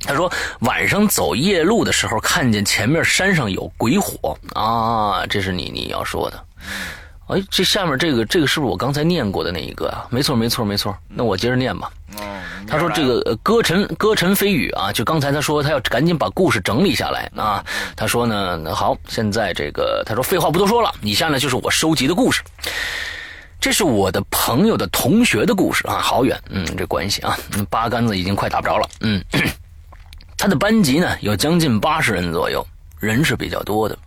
[0.00, 6.42] 他说晚上走夜路的时候，看见前面山上有鬼火啊，这是你你要说的。
[7.28, 10.06] 哎，这下面这个这个是不是我刚才念过的那一个啊？
[10.10, 10.96] 没错，没错，没错。
[11.08, 11.90] 那我接着念吧。
[12.18, 12.22] 哦，
[12.68, 17.64] 他说这个呃歌尘歌尘飞雨啊，就刚才他说他要赶紧把故事整理下来啊。
[17.96, 22.42] 他说呢，那好，现在这个他说废话不多说了，以下呢就是我收集的故事。
[23.58, 29.20] 这是我的朋友的同学的故事啊，好远，嗯，这关系啊，嗯八竿子已经快打不着了，嗯。
[30.38, 32.64] 他的班级呢有将近八十人左右，
[33.00, 33.98] 人是比较多的。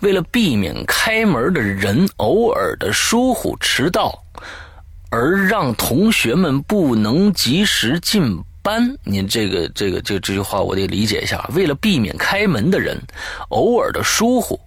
[0.00, 4.24] 为了避免开门的人偶尔的疏忽迟到，
[5.10, 11.48] 而让同学们不能及时进班，您这个这个这这句话我得理解一下。
[11.54, 13.00] 为了避免开门的人
[13.48, 14.58] 偶尔的疏忽、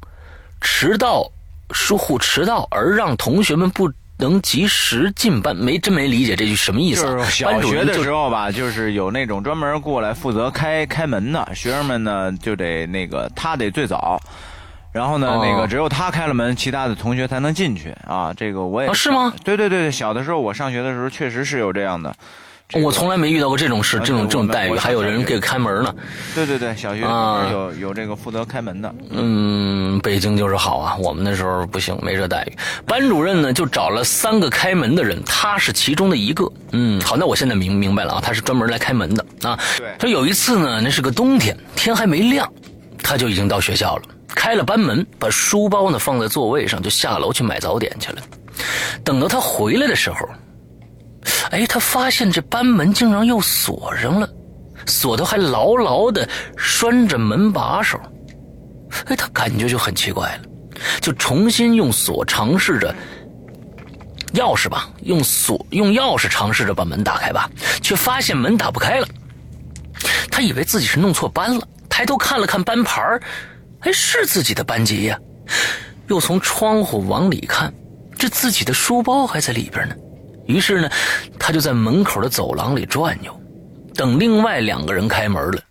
[0.61, 1.29] 迟到、
[1.71, 7.11] 疏忽迟到，而让同学们不能及时进班，没真没理解这句什么意思啊。
[7.17, 14.19] 就是小学的时候吧，就是有那种专门过来负责开开门的学生们呢，就得那个他得最早，
[14.97, 18.33] 然后呢，哦那个只有他开了门，其他的同学才能进去啊。
[18.35, 19.31] 这个我也啊是吗？
[19.43, 22.13] 对对对对，小的时候我上学的时候确实是有这样的。
[22.69, 25.95] 这个我从来没遇到过这种事，啊这种这种待遇，还有人给开门呢。
[26.35, 28.93] 对对对，小学啊有有这个负责开门的。
[29.11, 32.57] 嗯，北京就是好啊，我们那时候不行，没这待遇。
[32.85, 36.51] 班主任呢就找了三个开门的人，他是其中的一个。
[36.73, 39.57] 嗯，好，那我现在明明白了啊，他是专门来开门的啊。
[39.77, 42.51] 对他有一次呢，那是个冬天，天还没亮，
[43.01, 44.03] 他就已经到学校了，
[44.37, 48.21] 开了班门，把书包呢放在座位上，就下楼去买早点去了。
[49.03, 50.29] 等到他回来的时候，
[51.49, 54.29] 哎，他发现这班门竟然又锁上了，
[54.85, 57.99] 锁头还牢牢的拴着门把手。
[59.07, 60.41] 哎，他感觉就很奇怪了，
[61.01, 62.95] 就重新用锁尝试着
[64.35, 67.49] 钥匙吧，用锁用钥匙尝试着把门打开吧，
[67.81, 69.07] 却发现门打不开了。
[70.29, 73.01] 他以为自己是弄错班了，抬头看了看班牌
[73.81, 75.19] 儿哎，是自己的班级呀。
[76.07, 77.73] 又从窗户往里看，
[78.17, 79.95] 这自己的书包还在里边呢。
[80.45, 80.89] 于是呢，
[81.37, 83.41] 他就在门口的走廊里转悠，
[83.93, 85.61] 等另外两个人开门了。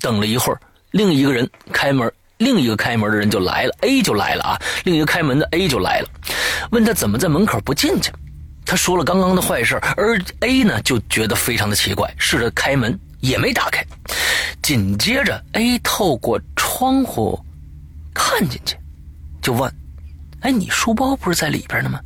[0.00, 0.58] 等了一会儿，
[0.92, 6.08] 另一个人开门，另一个开门的人就来了，A 就来了啊，另一个开门的 A 就来了，
[6.70, 8.10] 问他怎么在门口不进去。
[8.64, 13.82] 他说了刚刚的坏事，而 A 呢就觉得非常的奇怪，试着开门也没打开。
[14.60, 17.42] 紧接着 A 透过窗户
[18.14, 18.76] 看进去，
[19.40, 19.74] 就问
[20.40, 21.98] ：“哎，你书包不是在里边呢吗？”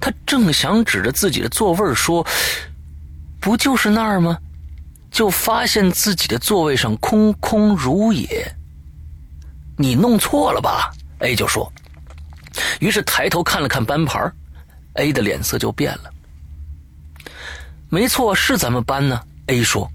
[0.00, 2.26] 他正想指着自己的座位说
[3.40, 4.36] ：“不就是那儿吗？”
[5.10, 8.54] 就发现自己的座位上空空如也。
[9.76, 11.70] 你弄错了吧？A 就说。
[12.80, 14.20] 于是抬头看了看班牌
[14.94, 16.10] ，A 的脸色就变了。
[17.88, 19.20] 没错，是咱们班呢。
[19.46, 19.90] A 说。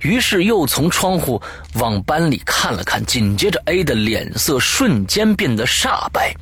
[0.00, 1.40] 于是又从窗户
[1.74, 6.34] 往班里看了看，紧接着 A 的脸色瞬间变得煞白。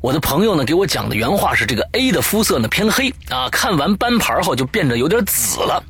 [0.00, 5.82] 我的朋友呢给我讲的原话是：这个 A 的肤色呢偏黑啊，看完班牌后就变得有点紫了，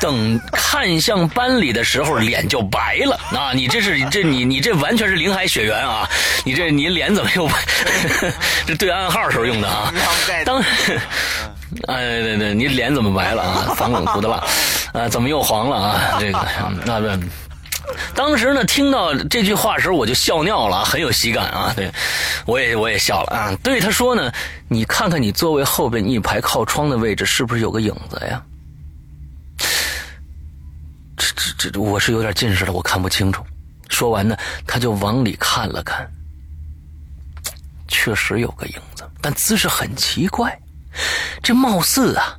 [0.00, 3.52] 等看向班里的时候脸就白了啊！
[3.54, 6.08] 你这是这你你这完全是林海雪原啊！
[6.44, 7.54] 你这你脸怎么又白？
[8.66, 9.94] 这对暗号时候用的啊！
[10.44, 10.60] 当。
[11.88, 13.74] 哎，对对，你脸怎么白了啊？
[13.76, 14.44] 反冷涂的蜡，
[14.92, 16.16] 啊，怎么又黄了啊？
[16.20, 16.38] 这个
[16.84, 17.24] 那不。
[18.14, 21.72] 当时呢，听到这句话的时候，我就笑尿了，很有喜感啊！
[21.74, 21.92] 对，
[22.46, 23.56] 我也我也笑了啊。
[23.62, 24.32] 对他说呢，
[24.68, 28.42] 你看看你座位后边一排靠窗的位置，是不是有个影子呀？
[31.16, 31.26] 这
[31.58, 33.44] 这这，我是有点近视了，我看不清楚。
[33.88, 36.08] 说完呢，他就往里看了看，
[37.88, 40.56] 确实有个影子，但姿势很奇怪。
[41.42, 42.38] 这貌似啊，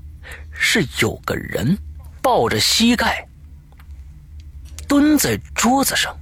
[0.52, 1.78] 是有个人
[2.22, 3.28] 抱着膝盖
[4.88, 6.16] 蹲在桌子上，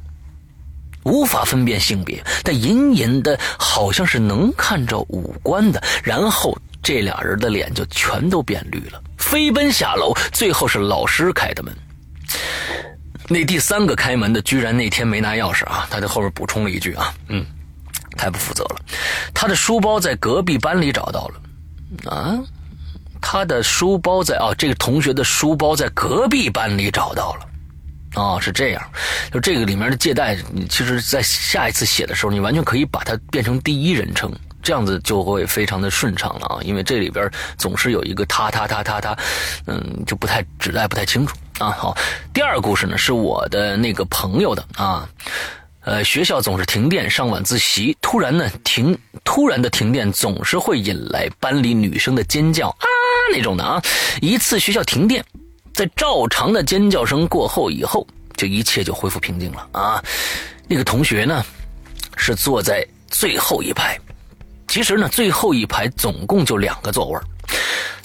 [1.03, 5.83] 无法分辨性别，但隐隐的好像是能看着五官的。
[6.03, 10.13] 然后这俩人的脸就全都变绿了，飞奔下楼。
[10.31, 11.75] 最后是老师开的门。
[13.27, 15.87] 那第三个开门的居然那天没拿钥匙啊！
[15.89, 17.45] 他在后边补充了一句啊，嗯，
[18.17, 18.75] 太不负责了。
[19.33, 21.41] 他的书包在隔壁班里找到了。
[22.05, 22.39] 啊，
[23.21, 27.47] 他的书包在哦，这个同学的书包在隔壁班里找到了。
[28.15, 28.83] 哦，是这样，
[29.31, 34.29] 就这个里面的借贷，你其实，在下一次写的时候，你完全可以把它变成第一人称，
[34.61, 36.59] 这样子就会非常的顺畅了啊。
[36.61, 39.17] 因为这里边总是有一个他他他他他，
[39.65, 41.71] 嗯，就不太指代不太清楚啊。
[41.71, 41.95] 好，
[42.33, 45.07] 第二个故事呢是我的那个朋友的啊。
[45.83, 52.85] 呃，学校总是停电上晚自习，突然呢停，突然的停电总是会引来班里女生的尖叫啊
[53.33, 53.81] 那种的啊。
[54.21, 55.25] 一次学校停电，
[55.73, 58.05] 在照常的尖叫声过后以后，
[58.37, 60.03] 就一切就恢复平静了啊。
[60.67, 61.43] 那个同学呢，
[62.15, 63.99] 是坐在最后一排，
[64.67, 67.19] 其实呢最后一排总共就两个座位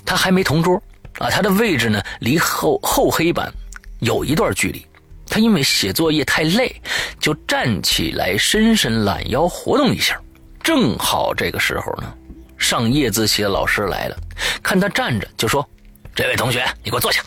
[0.07, 0.83] 他还没同桌
[1.19, 3.53] 啊，他的位置呢离后后黑板
[4.01, 4.85] 有一段距离。
[5.29, 6.75] 他因为写作业太累，
[7.21, 10.19] 就站起来伸伸懒腰活动一下。
[10.63, 12.13] 正好这个时候呢，
[12.59, 14.17] 上夜自习的老师来了，
[14.63, 15.69] 看他站着就说
[16.15, 17.23] ：“这位同学，你给我坐下。”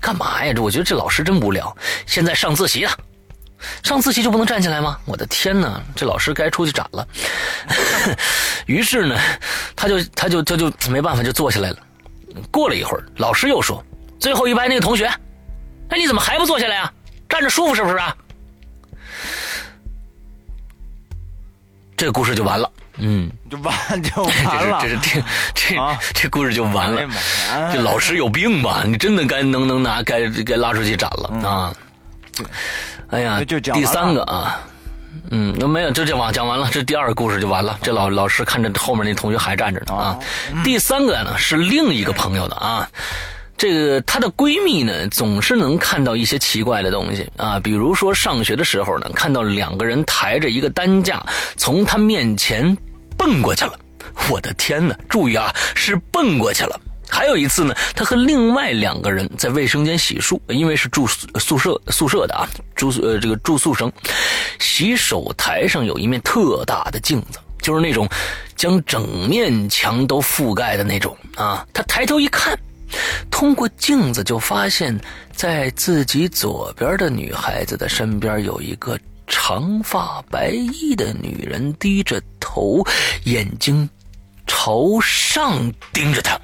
[0.00, 0.52] 干嘛呀？
[0.54, 1.76] 这我觉得这老师真无聊。
[2.06, 2.98] 现在上自习了，
[3.84, 4.98] 上自习就不能站起来吗？
[5.04, 7.06] 我的天哪，这老师该出去斩了。
[8.66, 9.18] 于是呢，
[9.76, 11.76] 他就他就他就没办法就坐下来了。
[12.50, 13.84] 过了一会儿，老师又说
[14.18, 15.06] ：“最后一排那个同学，
[15.88, 16.92] 哎，你怎么还不坐下来呀？
[17.30, 18.14] 站着舒服是不是啊？”
[21.96, 22.70] 这个故事就完了。
[23.02, 25.08] 嗯，就完 就这完了是这。
[25.08, 25.22] 是
[25.54, 27.02] 这这啊这故事就完了。
[27.72, 28.82] 这老师有病吧？
[28.84, 31.72] 你真的该能能拿该该拉出去斩了啊！
[33.08, 34.60] 哎呀，嗯就第三个啊，
[35.30, 37.78] 嗯，那没有，就这完讲完了，这第二个故事就完了。
[37.82, 40.18] 这老老师看着后面那同学还站着呢啊。
[40.18, 40.20] 哦
[40.62, 42.88] 第三个呢是另一个朋友的啊。
[43.60, 51.22] 这个她的闺蜜呢，总是能看到一些奇怪的东西啊，比如说上学的时候呢，看到两个人抬着一个担架
[51.58, 52.74] 从她面前
[53.18, 53.78] 蹦过去了。
[54.30, 54.96] 我的天哪！
[55.10, 56.80] 注意啊，是蹦过去了。
[57.06, 63.92] 还有一次呢，她和另外两个人在卫生间洗漱，因为是住宿舍宿舍的啊，住宿呃这个住宿生，
[64.58, 68.08] 洗手台上有一面特大的镜子，就是那种
[68.56, 71.66] 将整面墙都覆盖的那种啊。
[71.74, 72.58] 她抬头一看，
[73.30, 74.98] 通过镜子就发现，
[75.34, 82.84] 在自己左边的女孩子的身边有一个长发白衣的女人，低着头，
[83.24, 83.88] 眼睛
[84.46, 86.38] 朝上盯着他。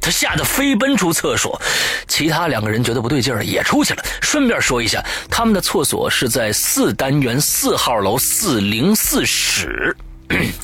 [0.00, 1.60] 他吓得飞奔出厕所，
[2.06, 4.04] 其他两个人觉得不对劲儿，也出去了。
[4.22, 9.94] 顺便说一下，他们的厕所是在四单元四号楼四零四室，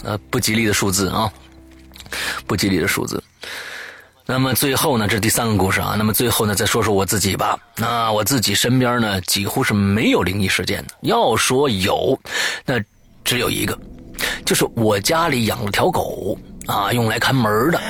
[0.04, 1.30] 呃，不吉利的数字啊，
[2.46, 3.22] 不吉利的数字。
[4.26, 5.94] 那么最后呢，这是第三个故事啊。
[5.98, 7.58] 那么最后呢，再说说我自己吧。
[7.76, 10.94] 那我自己身边呢，几乎是没有灵异事件的。
[11.02, 12.18] 要说有，
[12.64, 12.80] 那
[13.22, 13.78] 只有一个，
[14.44, 17.80] 就是我家里养了条狗啊，用来看门的。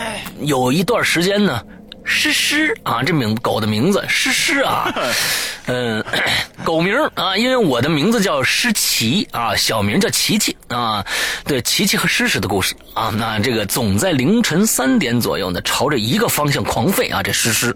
[0.41, 1.63] 有一段时间呢，
[2.05, 4.93] 诗诗啊，这名狗的名字诗诗啊，
[5.67, 6.05] 嗯、
[6.63, 11.05] 狗名啊，因为我的名字叫诗琪啊，小名叫琪琪啊，
[11.45, 17.75] 对，琪琪和诗诗的故事啊，那这个总在凌晨三点左右呢，朝着一个方向狂吠啊，这诗诗，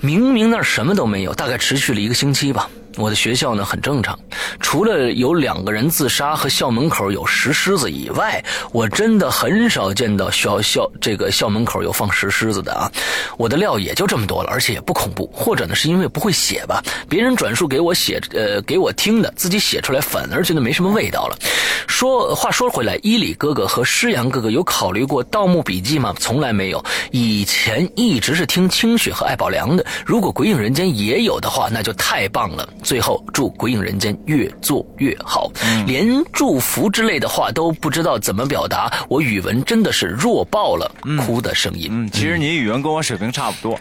[0.00, 2.68] 明明那儿什么都没有，大概持续了一个星期吧。
[2.98, 4.18] 我的学校呢很正常，
[4.58, 12.90] 除了有两个人自杀和校门口有石狮子以外，我真的很少见到校校这个校门口有放石狮子的啊。
[13.36, 21.38] 我的料也就这么多了，而且也不恐怖，或者呢是因为不会写吧，别人转述给我写呃给我听的，自己写出来反而觉得没什么味道了。
[21.86, 26.12] 说话说回来，伊里哥哥和诗阳哥哥有考虑过《盗墓笔记》吗？
[26.18, 29.86] 从来没有，以前一直是听清雪和艾宝良的。
[30.04, 32.68] 如果《鬼影人间》也有的话，那就太棒了。
[32.88, 35.52] 最后祝《鬼影人间》越做越好，
[35.86, 41.90] 连祝福之类的话都不知道怎么表达，我语文真的是弱爆了，哭的声音。
[41.92, 43.78] 嗯，其实你语文跟我水平差不多。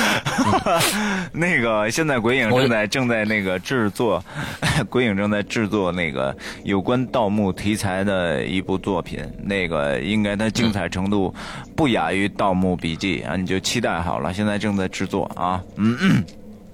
[1.30, 4.24] 那个现在鬼影正在正在那个制作，
[4.88, 11.34] 鬼影正在制作那个有关盗墓题材的一部作品，那个应该它精彩程度
[11.76, 14.32] 不亚于《盗墓笔记》啊，你就期待好了。
[14.32, 16.24] 现在正在制作啊，嗯。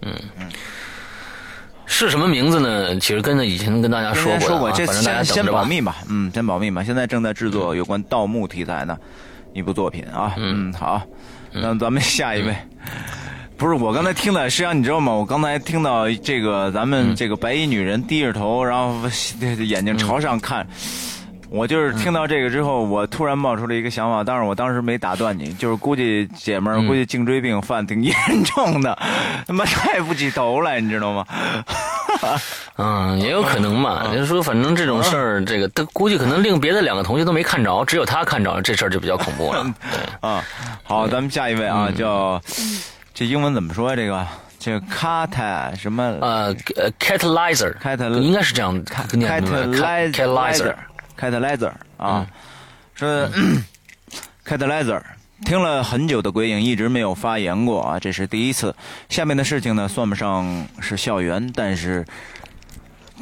[0.03, 0.15] 嗯，
[2.07, 2.99] 是什么名字呢？
[2.99, 5.65] 其实跟着以前跟大家说过啊，说过，这先先保。
[5.65, 6.83] 密吧，嗯，先保密吧。
[6.83, 8.99] 现在正在制作有关盗墓题材的
[9.53, 11.03] 一部作品啊，嗯，好，
[11.53, 12.57] 那咱们下一位。
[13.57, 15.13] 不是我刚才听的，实际上你知道吗？
[15.13, 18.95] 我刚才听到这个咱们这个白衣女人低着头，然后
[19.63, 20.67] 眼睛朝上看，
[21.51, 28.15] 我就是听到这个之后，我突然冒出了一个想法，但是我当时没打断你，就是估计姐们儿估计颈椎病犯挺严
[28.45, 28.97] 重的，
[29.47, 31.27] 他妈抬不起头来，你知道吗？
[32.79, 34.05] 嗯，也有可能嘛。
[34.13, 39.65] 就是说，反正这种事儿，这个他估计可能另别的两个同学都没看着，只有他看着，这事儿就比较恐怖了。
[39.91, 40.01] 对，
[40.31, 40.43] 啊，
[40.85, 42.41] 好，咱们下一位啊，叫
[43.13, 43.97] 这英文怎么说呀？
[43.97, 44.27] 这个？
[44.61, 46.05] 这个 cat 什么？
[46.21, 48.75] 呃呃，catalyzer，Cat- 应该是这样
[49.15, 50.75] 念的 catalyzer
[51.21, 52.27] catalyzer 啊，
[52.95, 53.29] 说
[54.47, 55.03] catalyzer。
[55.43, 58.77] 听了很久的鬼影，一直没有发言过啊，这是第一次。
[59.09, 62.05] 下面的事情呢，算不上是校园，但是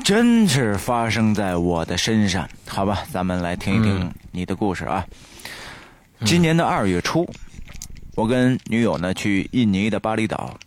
[0.03, 2.49] 真是发生在我的身上。
[2.67, 5.07] 好吧，咱们来听一听你的故事啊。
[6.25, 7.25] 今年的二月初，
[8.17, 10.59] 我跟女友呢去印尼的巴厘岛。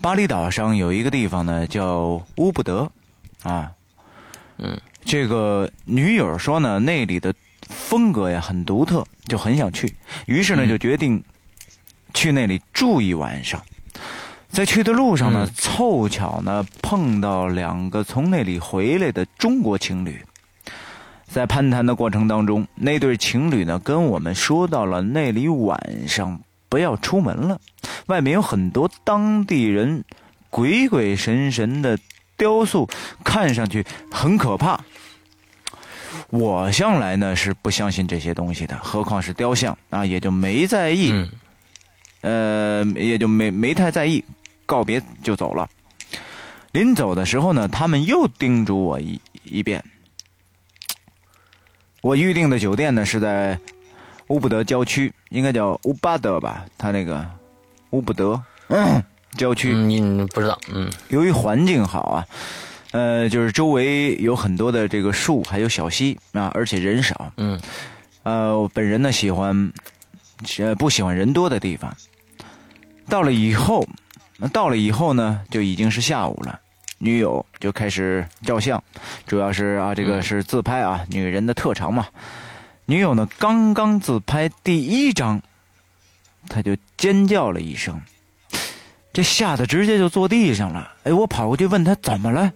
[0.00, 2.90] 巴厘岛上有一个地方呢叫乌布德，
[3.42, 3.70] 啊，
[4.56, 7.34] 嗯，这个女友说呢那里的
[7.68, 9.94] 风格呀很独特，就很想去，
[10.26, 11.22] 于是呢就决定
[12.14, 13.60] 去那里住一晚上。
[14.48, 20.20] 在去的路上呢，嗯凑巧呢碰到两个从那里回来的中国情侣。
[21.28, 27.60] 在攀谈的过程当中，那对情侣呢跟我们说到了那里晚上不要出门了，
[28.06, 30.02] 外面有很多当地人
[30.50, 31.96] 鬼鬼神神的
[32.36, 32.88] 雕塑，
[33.22, 34.80] 看上去很可怕。
[36.30, 41.10] 我向来呢是不相信这些东西的，何况是雕像啊，也就没在意。
[41.12, 41.28] 嗯
[42.22, 44.22] 呃，也就没没太在意，
[44.66, 45.66] 告别就走了。
[46.72, 49.82] 临走的时候呢，他们又叮嘱我一一遍。
[52.02, 53.58] 我预定的酒店呢是在
[54.28, 57.26] 乌布德郊区，应该叫乌巴德吧，他那个
[57.90, 59.02] 乌布德、嗯、
[59.38, 59.72] 郊区。
[59.72, 62.26] 嗯，你不知道，嗯由于环境好啊，
[62.92, 67.32] 呃，就是周围有很多的这个树，还有小溪啊，而且人少。
[67.36, 67.60] 嗯
[68.22, 69.72] 呃，我本人呢喜欢，
[70.58, 71.94] 呃，不喜欢人多的地方。
[73.08, 73.86] 到了以后，
[74.36, 76.60] 那到了以后呢，就已经是下午了。
[76.98, 78.82] 女友就开始照相，
[79.26, 82.06] 主要是啊，这个是自拍啊，女人的特长嘛。
[82.84, 85.40] 女友呢，刚刚自拍第一张，
[86.48, 87.98] 她就尖叫了一声，
[89.12, 90.92] 这吓得直接就坐地上了。
[91.04, 92.52] 哎，我跑过去问她怎么了，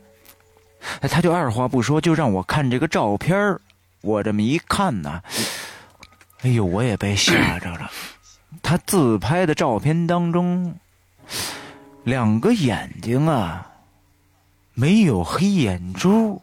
[1.00, 3.60] 哎，她就二话不说，就让我看这个照片儿
[4.02, 5.22] 我这么一看呢，
[6.42, 7.90] 哎呦，我也被吓着了。
[8.62, 10.74] 他自拍的照片当中，
[12.04, 13.66] 两个眼睛啊，
[14.74, 16.40] 没有黑眼珠，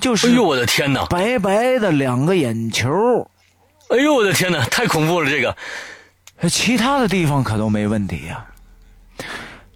[0.00, 1.06] 就是哎呦我的天哪！
[1.06, 3.30] 白白的两个眼球，
[3.88, 4.64] 哎呦我的天哪！
[4.66, 5.56] 太恐怖了，这个！
[6.48, 8.44] 其他的地方可都没问题呀、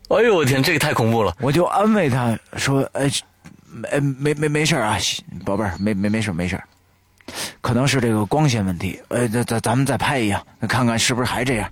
[0.09, 1.35] 哎呦我天，这个太恐怖了！
[1.41, 3.11] 我就安慰他说：“哎，
[3.77, 4.97] 没没没没事啊，
[5.45, 6.59] 宝贝儿，没没没事没事，
[7.61, 8.99] 可能是这个光线问题。
[9.09, 11.71] 呃，咱咱咱们再拍一样，看看是不是还这样。”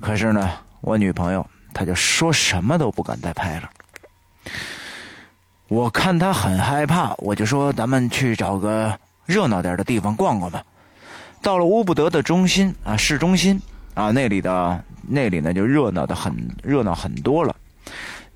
[0.00, 3.70] 可是呢，我女朋友她就说什么都不敢再拍了。
[5.68, 10.64] 我看她很害怕，我就说咱们去找个热闹点的地方逛逛吧。
[11.42, 13.60] 到了乌布德的中心啊，市中心
[13.94, 17.54] 啊，那里的那里呢就热闹的很热闹很多了。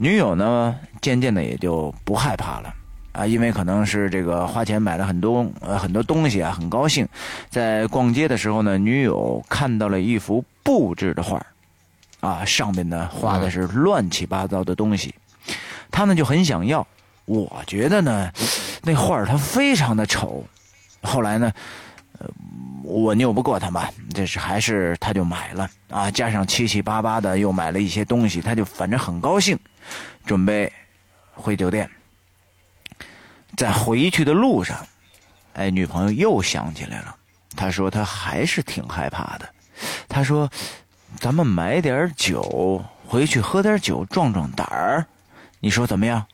[0.03, 2.75] 女友呢，渐渐的也就不害怕了
[3.13, 7.07] 啊，因为可能是这个花钱买了很多呃很多东西啊，很高兴。
[7.49, 11.41] 在逛街的时候呢，女友看到了一幅布置的画
[12.19, 15.15] 啊，上面呢画的是乱七八糟的东西，
[15.93, 16.85] 她呢就很想要。
[17.25, 18.29] 我觉得呢，
[18.83, 20.45] 那画儿它非常的丑。
[21.01, 21.53] 后来呢，
[22.19, 22.27] 呃，
[22.83, 29.57] 我拗不过他嘛，这是还是他就买了啊，加上七七八八的又买了一些东西，他就反正很高兴，
[30.25, 30.73] 准备
[31.35, 31.89] 回酒店。
[33.57, 34.87] 在回去的路上，
[35.55, 37.15] 哎，女朋友又想起来了，
[37.55, 39.49] 她说她还是挺害怕的。
[40.09, 40.51] 她说
[41.21, 45.05] ：“咱们买点酒回去喝点酒壮壮胆儿，
[45.61, 46.27] 你说怎么样？”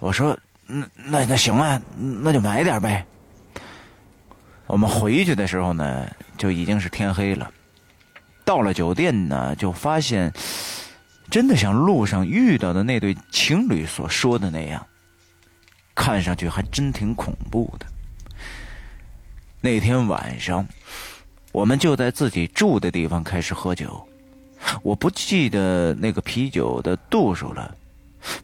[0.00, 0.36] 我说
[0.66, 3.06] ：“嗯，那那行啊，那就买点呗。”
[4.66, 7.48] 我们回去的时候呢，就已经是天黑了。
[8.44, 10.32] 到了酒店呢，就发现
[11.30, 14.86] 真的像路上遇到的那对情侣所说的那样，
[15.94, 17.86] 看上去还真挺恐怖的。
[19.60, 20.66] 那天晚上，
[21.50, 24.06] 我们就在自己住的地方开始喝酒。
[24.82, 27.74] 我不记得那个啤酒的度数了，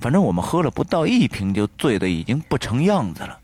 [0.01, 3.39] 反正我们喝了不到一瓶就醉的已经不成样子了。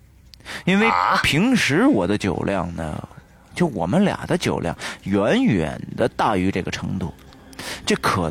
[0.64, 3.08] 因为啊平时我的酒量呢，
[3.54, 7.12] 就我们俩的酒量远远的大于这个程度，
[7.84, 8.30] 这可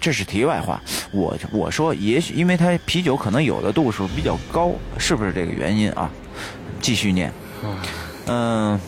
[0.00, 0.80] 这是题外话。
[1.12, 6.10] 我我说，也许因为它啤酒可能有的度数比较高，是不是这个原因啊？
[6.80, 7.32] 继续念，
[8.26, 8.78] 嗯、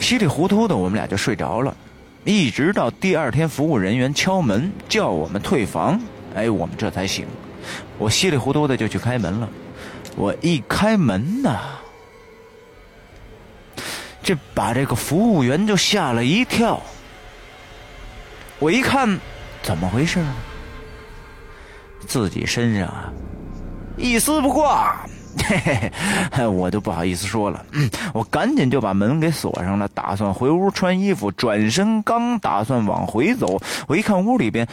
[0.00, 1.76] 稀里糊涂的我们俩就睡着了，
[2.24, 6.00] 一直到第二天服务人员敲门叫我们退房，
[6.34, 7.26] 哎，我们这才醒。
[7.96, 9.48] 我稀里糊涂的就去开门了。
[10.16, 11.60] 我一开门呐，
[14.20, 16.82] 这把这个服务员就吓了一跳。
[18.58, 19.20] 我一看，
[19.62, 20.34] 怎么回事呢？
[22.06, 23.12] 自己身上啊，
[23.96, 25.04] 一丝不挂，
[25.46, 25.92] 嘿嘿
[26.32, 27.64] 嘿，我就不好意思说了。
[27.72, 31.30] 嗯，我赶紧就把门给锁上了，打算回屋穿衣服。
[31.32, 34.66] 转身刚打算往回走，我一看屋里边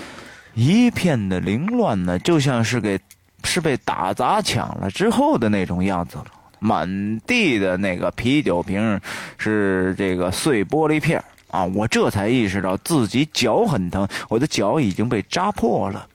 [0.53, 2.97] 一片的凌乱呢，就像是给
[3.43, 6.26] 是被打砸抢了之后的那种样子了。
[6.59, 8.99] 满地的那个啤酒瓶
[9.38, 11.63] 是这个碎玻璃片啊！
[11.65, 16.07] 我这才意识到自己脚很疼，我的脚已经被扎破了。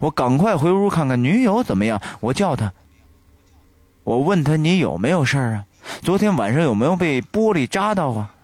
[0.00, 2.00] 我赶快回屋看看女友怎么样。
[2.20, 2.72] 我叫她，
[4.04, 5.64] 我问她你有没有事儿啊？
[6.02, 8.34] 昨天晚上有没有被玻璃扎到啊？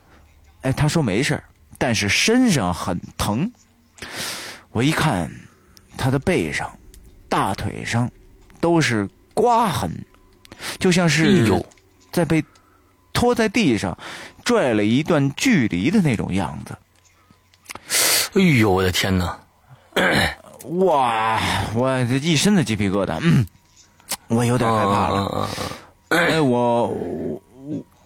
[0.62, 1.44] 哎，她说没事儿，
[1.78, 3.50] 但是身上很疼。
[4.70, 5.30] 我一看，
[5.96, 6.70] 她的背上、
[7.28, 8.10] 大腿上
[8.60, 9.90] 都是刮痕。
[10.80, 11.48] 就像是
[12.10, 12.44] 在被
[13.12, 13.96] 拖在地上
[14.49, 16.75] 拽了一段距离的那种样子。
[18.33, 19.39] 哎呦，我的天哪！
[20.87, 21.39] 哇，
[21.75, 23.45] 我这一身的鸡皮疙瘩，嗯，
[24.29, 25.47] 我有点害怕了。
[26.09, 27.43] 哎，我我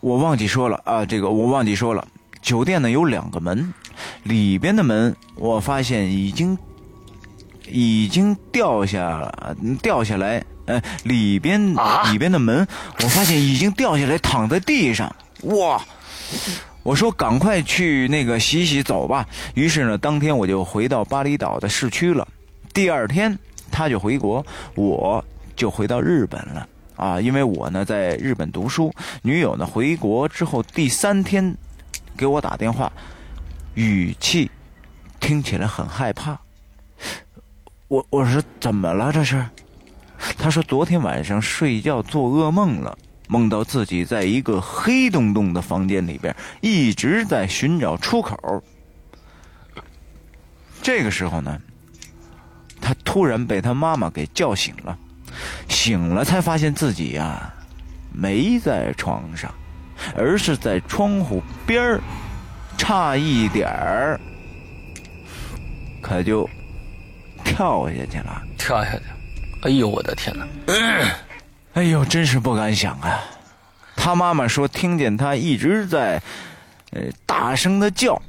[0.01, 2.05] 我忘记说了啊，这个我忘记说了。
[2.41, 3.73] 酒店呢有两个门，
[4.25, 6.59] 里边的门我发现已经
[7.69, 9.33] 已经掉下
[9.81, 10.45] 掉下来。
[10.67, 11.73] 呃，里边
[12.11, 12.67] 里边的门，
[13.01, 15.15] 我发现已经掉下来，躺在地上。
[15.43, 15.81] 哇！
[16.83, 19.29] 我说赶快去那个洗洗走吧。
[19.55, 22.27] 于是呢，当天我就回到巴厘岛的市区了。
[22.75, 23.39] 第二天
[23.71, 24.45] 他就回国，
[24.75, 26.69] 我就回到日本了。
[26.97, 28.93] 啊，因为我呢在日本读书，
[29.23, 31.57] 女友呢回国之后第三天
[32.17, 32.93] 给我打电话，
[33.75, 34.51] 语气
[35.21, 36.39] 听起来很害怕。
[37.89, 39.45] 我我说怎么了这是？
[40.39, 42.97] 他说：“昨天晚上睡觉做噩梦了，
[43.33, 48.63] 梦到自己在一个黑洞洞的房间里边，一直在寻找出口。
[50.83, 51.59] 这个时候呢，
[52.79, 54.99] 他突然被他妈妈给叫醒了，
[55.67, 57.51] 醒了才发现自己呀，
[58.13, 59.51] 没在床上，
[60.15, 62.03] 而是在窗户边儿，
[62.77, 64.21] 差一点儿，
[66.03, 66.47] 可就
[67.43, 69.05] 跳下去了，跳下去。”
[69.65, 70.47] 哎呦，我的天哪！
[71.75, 73.25] 哎呦，真是不敢想啊！
[73.97, 76.23] 他妈妈说听见他一直在，
[76.91, 78.21] 呃，大声的叫，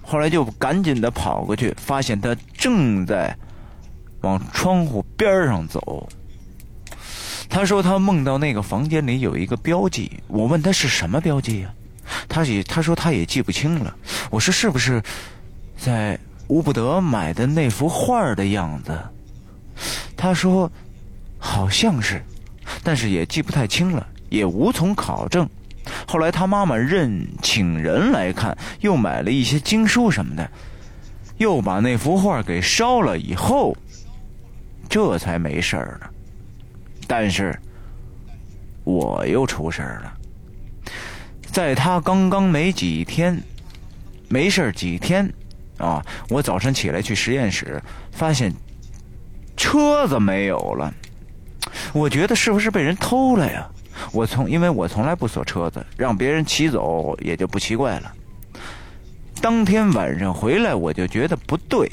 [0.00, 3.36] 后来就赶紧的跑过去，发现他正在
[4.20, 6.08] 往窗户边上走。
[7.48, 11.74] 他说他梦到那个房间里有一个标记，我问他是什么标记呀？
[12.28, 13.92] 他也他说他也记不清了。
[14.30, 15.02] 我说是不是
[15.76, 16.16] 在
[16.46, 18.96] 乌布德买的那幅画的样子？
[20.16, 20.70] 他说
[21.38, 22.22] ：“好像是，
[22.82, 25.48] 但是也记不太清了，也无从考证。
[26.06, 30.50] 后来他妈妈认请人来看，又买了一些经书什么的，
[31.38, 33.76] 又把那幅画给烧了，以后
[34.88, 36.10] 这才没事儿了。
[37.06, 37.58] 但是
[38.82, 40.12] 我又出事儿了，
[41.42, 43.40] 在他刚刚没几天，
[44.28, 45.30] 没事几天
[45.78, 48.52] 啊，我早晨起来去实验室，发现。”
[49.56, 50.92] 车子没有了，
[51.92, 53.68] 我觉得是不是被人偷了呀？
[54.12, 58.12] 我从因为我从来不锁车子，让别人骑走也就不奇怪了。
[59.40, 61.90] 当天晚上回来我就觉得不对，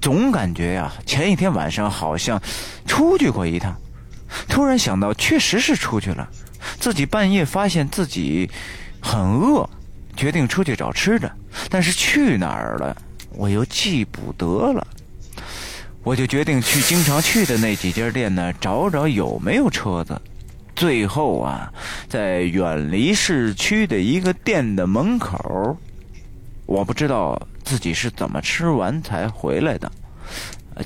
[0.00, 2.40] 总感觉呀，前一天晚上好像
[2.86, 3.74] 出去过一趟，
[4.48, 6.28] 突然想到确实是出去了。
[6.78, 8.48] 自己半夜发现自己
[9.00, 9.68] 很饿，
[10.14, 11.30] 决定出去找吃的，
[11.68, 12.96] 但是去哪儿了
[13.32, 14.86] 我又记不得了。
[16.02, 20.20] 我就决定去经常去的那几家店呢，找找有没有车子。
[20.74, 21.70] 最后啊，
[22.08, 25.76] 在远离市区的一个店的门口，
[26.64, 29.92] 我不知道自己是怎么吃完才回来的，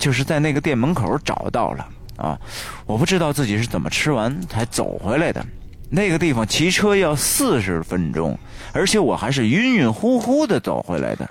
[0.00, 2.36] 就是在那个店门口找到了啊。
[2.84, 5.46] 我不知道自己是怎么吃完才走回来的。
[5.88, 8.36] 那个地方骑车要四十分钟，
[8.72, 11.30] 而且我还是晕晕乎乎的走回来的。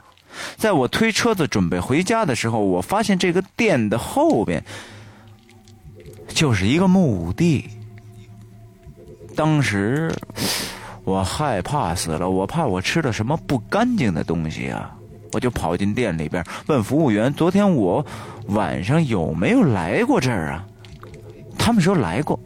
[0.57, 4.63] 在我推车子准备回家的时候，我发现这个店的后边
[6.27, 7.69] 就是一个墓地。
[9.35, 10.11] 当时
[11.03, 14.95] 我害怕死了，我怕我吃了什么不干净的东西啊！
[15.31, 18.05] 我就跑进店里边问服务员：“昨天我
[18.49, 20.63] 晚上有没有来过这儿啊？”
[21.57, 22.39] 他们说来过。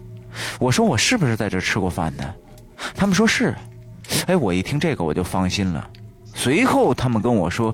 [0.59, 2.33] 我说：“我是不是在这吃过饭呢？”
[2.95, 3.53] 他们说是。
[4.25, 5.89] 哎，我一听这个我就放心了。
[6.39, 7.73] 随后，他们跟我说：“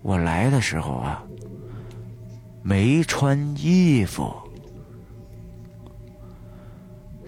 [0.00, 1.20] 我来的时候啊，
[2.62, 4.32] 没穿衣服。”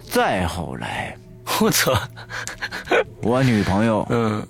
[0.09, 1.17] 再后来，
[1.59, 1.91] 我操！
[3.21, 4.47] 我女朋友嗯，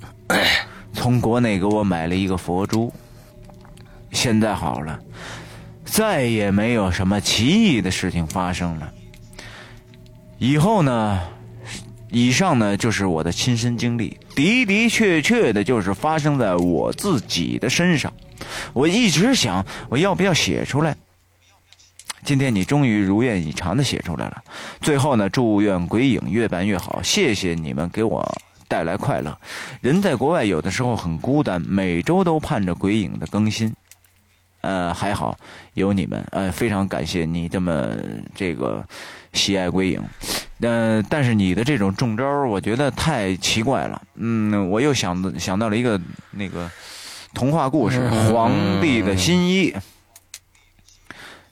[0.94, 2.94] 从国内给我买了一个佛珠。
[4.12, 5.00] 现在好了，
[5.84, 8.94] 再也没有什么奇异的事情发生了。
[10.38, 11.20] 以后呢？
[12.10, 18.14] 以上呢就是我的亲身经历，的的确确的就是发生在我自己的身上。
[18.74, 20.96] 我一直想，我要不要写出来？
[22.24, 24.44] 今天你终于如愿以偿的写出来了。
[24.82, 29.38] 最后呢，祝愿鬼影越办越好，谢谢你们给我带来快乐。
[29.82, 33.74] 人在国外有的时候很孤单，每周都盼着鬼影的更新。
[34.62, 35.38] 呃，还好
[35.76, 37.90] 有你们，呃，非常感谢你这么
[38.36, 38.86] 这个
[39.38, 40.04] 喜爱归影。
[40.60, 44.02] 呃，但是你的这种中招儿，我觉得太奇怪了。
[44.16, 46.02] 嗯，我又想想到了一个
[46.32, 46.70] 那个
[47.34, 48.00] 童话故事
[48.34, 48.52] 《皇
[48.82, 49.72] 帝的新衣》。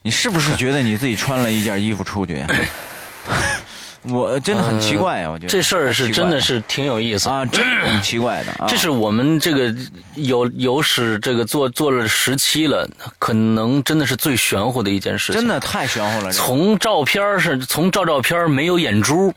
[0.01, 2.43] 你是不是觉得你自己穿了一件衣服出去？
[4.09, 5.31] 我真的很奇怪啊！
[5.31, 8.67] 我觉得这事儿是真的是挺有意思啊，真的很奇怪的 啊。
[8.67, 9.73] 这是我们这个
[10.15, 12.87] 有有史这个做做了十期了，
[13.19, 15.41] 可能真的是最玄乎的一件事情。
[15.41, 16.31] 真的太玄乎了。
[16.31, 19.33] 从照片儿是从照照片儿没有眼珠，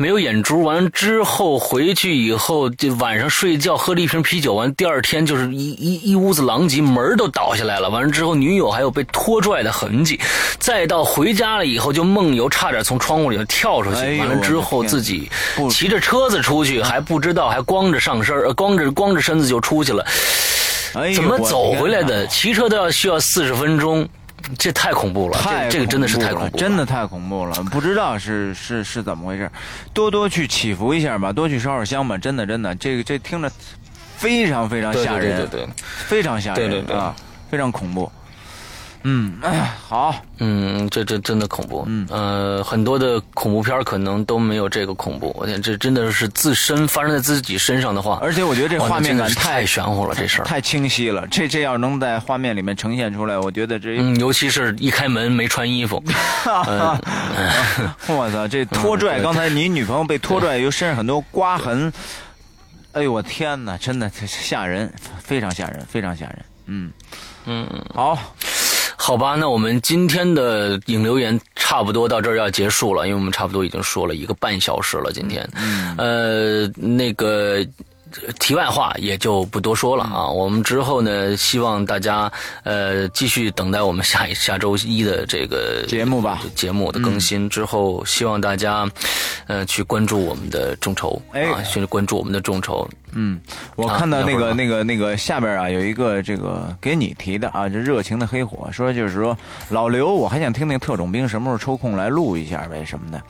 [0.00, 7.90] 没有眼珠，完了之后回去以后，就晚上睡觉喝了一瓶啤酒，完第二天就是一一一屋子狼藉，门儿都倒下来了。
[7.90, 10.20] 完了之后，女友还有被拖拽的痕迹，
[10.60, 13.98] 再到回家了以后，就梦游，差点从窗户里头跳出去。
[13.98, 15.28] 哎完了之后自己
[15.68, 20.06] 骑着车子出去，还不知道，还光着上身，呃光着光着身子就出去了。
[20.94, 22.04] 哎怎么走回来？
[22.04, 22.24] 的？
[22.28, 24.08] 骑车都要需要四十分钟，
[24.58, 25.38] 这太恐怖了。
[25.38, 27.54] 太这这个真的是太恐怖了，真的太恐怖了。
[27.64, 29.50] 不知道是是是怎么回事，
[29.92, 32.16] 多多去祈福一下吧，多去烧烧香吧。
[32.16, 33.50] 真的真的，这个这听着
[34.16, 35.68] 非常非常吓人，对对对对，
[36.06, 37.14] 非常吓人对对对啊，
[37.50, 38.10] 非常恐怖。
[39.02, 41.84] 嗯，哎，好，嗯，这这真的恐怖。
[41.86, 45.34] 嗯呃，很多的恐怖片儿可能都没有这个恐怖。
[45.38, 50.44] 我天，这真的是自身发生在自己身上的话，而且我觉得这画面感太太玄乎了，这事儿。
[50.44, 51.26] 太清晰了。
[51.28, 56.02] 这这要能在画面里面呈现出来，我觉得这，嗯，尤其是一开门没穿衣服，
[56.46, 56.98] 嗯
[58.08, 61.92] 我操，这拖拽，刚才你女朋友被拖拽，又身上很多刮痕，
[62.92, 64.92] 哎呦我天哪，真的吓人，
[65.22, 66.44] 非常吓人，非常吓人。
[66.66, 66.90] 嗯
[67.46, 68.18] 嗯，好，
[69.00, 75.12] 好吧，那我们今天的影留言差不多到这儿要结束了，因为我们差不多已经说了一个半小时了。
[75.12, 77.64] 今天，嗯呃，那个。
[78.38, 82.30] 题外话也就不多说了啊，嗯我们之后呢，希望大家
[82.62, 86.40] 呃继续等待我们下一下周一的这个节目吧。
[86.54, 88.88] 节目的更新之后，希望大家
[89.46, 91.42] 呃去关注我们的众筹哎。
[91.42, 93.40] 啊，去关注我们的众筹，嗯，
[93.76, 99.36] 我啊看到那个那个那个下边啊有一个这个给你提的啊，这热情的黑火说就是说
[99.70, 103.22] 老刘，我还想听听特种兵什么时候抽空来录一下呗什么的。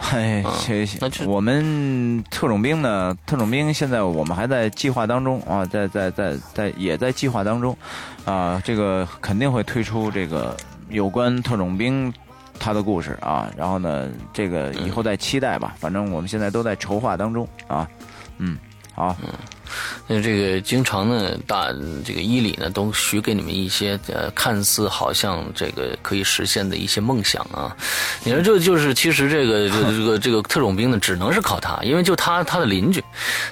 [0.00, 3.16] 哎，谢谢那我们特种兵呢？
[3.26, 7.76] 特种兵现在我们还在计划当中啊，在在在在也在计划当中，
[8.24, 10.56] 啊，这个肯定会推出这个
[10.88, 12.12] 有关特种兵
[12.58, 13.48] 他的故事啊。
[13.56, 15.74] 然后呢，这个以后再期待吧。
[15.78, 17.88] 反正我们现在都在筹划当中啊。
[18.38, 18.58] 嗯，
[18.94, 19.28] 好，因
[20.08, 21.66] 为这个经常呢，大
[22.04, 27.76] 这个伊里呢都许给你们一些呃，看似好像这个可以实现的一些梦想啊。
[28.24, 33.02] 你说这就是其实这个这个这个这个特种兵呢，只能是靠他，因为就他他的邻居，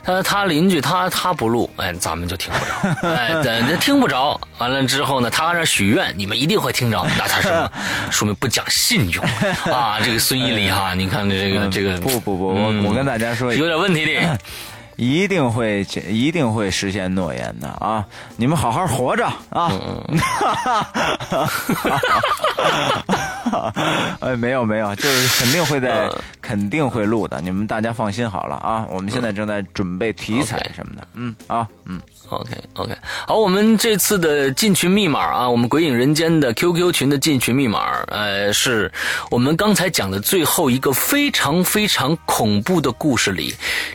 [0.03, 4.41] 他他邻居他他不录，哎，咱们就听不着，哎，咱这听不着。
[4.59, 7.71] 完了之后呢，他那许愿，你们一定会听着，那他什么？
[8.11, 9.25] 说明不讲信用
[9.73, 9.99] 啊！
[10.03, 14.39] 这个孙伊里哈，你看这个这个嗯不不不，嗯我我跟大家说，有点问题的。
[14.99, 18.05] 一定会一定会实现诺言的啊！
[18.37, 19.71] 你们好好活着啊！
[24.19, 26.11] 哎，没有没有，就是肯定会在，
[26.43, 28.85] 肯定会录的，你们大家放心好了啊！
[28.91, 32.95] 我们现在正在准备题材什么的，嗯啊嗯，OK OK，
[33.27, 38.93] 好，我们这次的进群密码啊，我们鬼影人间的 QQ 群的进群密码，呃，是
[39.31, 43.55] 我们刚才讲的最后一个非常非常恐怖的故事里，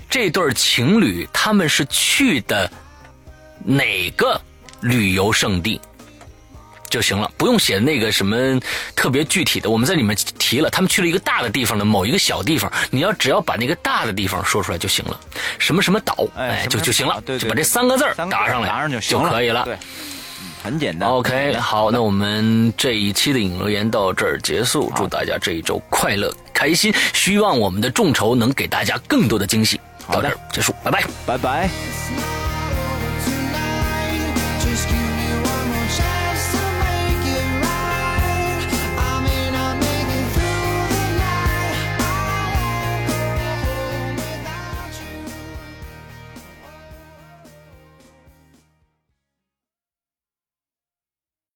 [0.10, 2.70] 这对情侣他们是去的
[3.64, 4.42] 哪个
[4.82, 5.80] 旅游胜地？
[6.94, 8.38] 就行了，不用写那个什么
[8.96, 9.68] 特别具体的。
[9.68, 15.20] 我们在里面提了，他们去了一个大的地方的某一个小地方，你要只要把那个大的地方说出来就行了，
[15.58, 19.64] 什么什么岛，哎，哎就就行了对对就把这三个字打上来，打上就行了，可以了。
[19.64, 19.80] 对，嗯
[20.64, 21.10] 很简单。
[21.10, 29.82] OK，好，那我们这一期的影留言到这儿结束，祝大家这一周快乐开心，希望我们的众筹能给大家更多的惊喜。
[30.12, 31.04] 到这儿结束，拜拜。
[31.26, 32.53] 拜拜。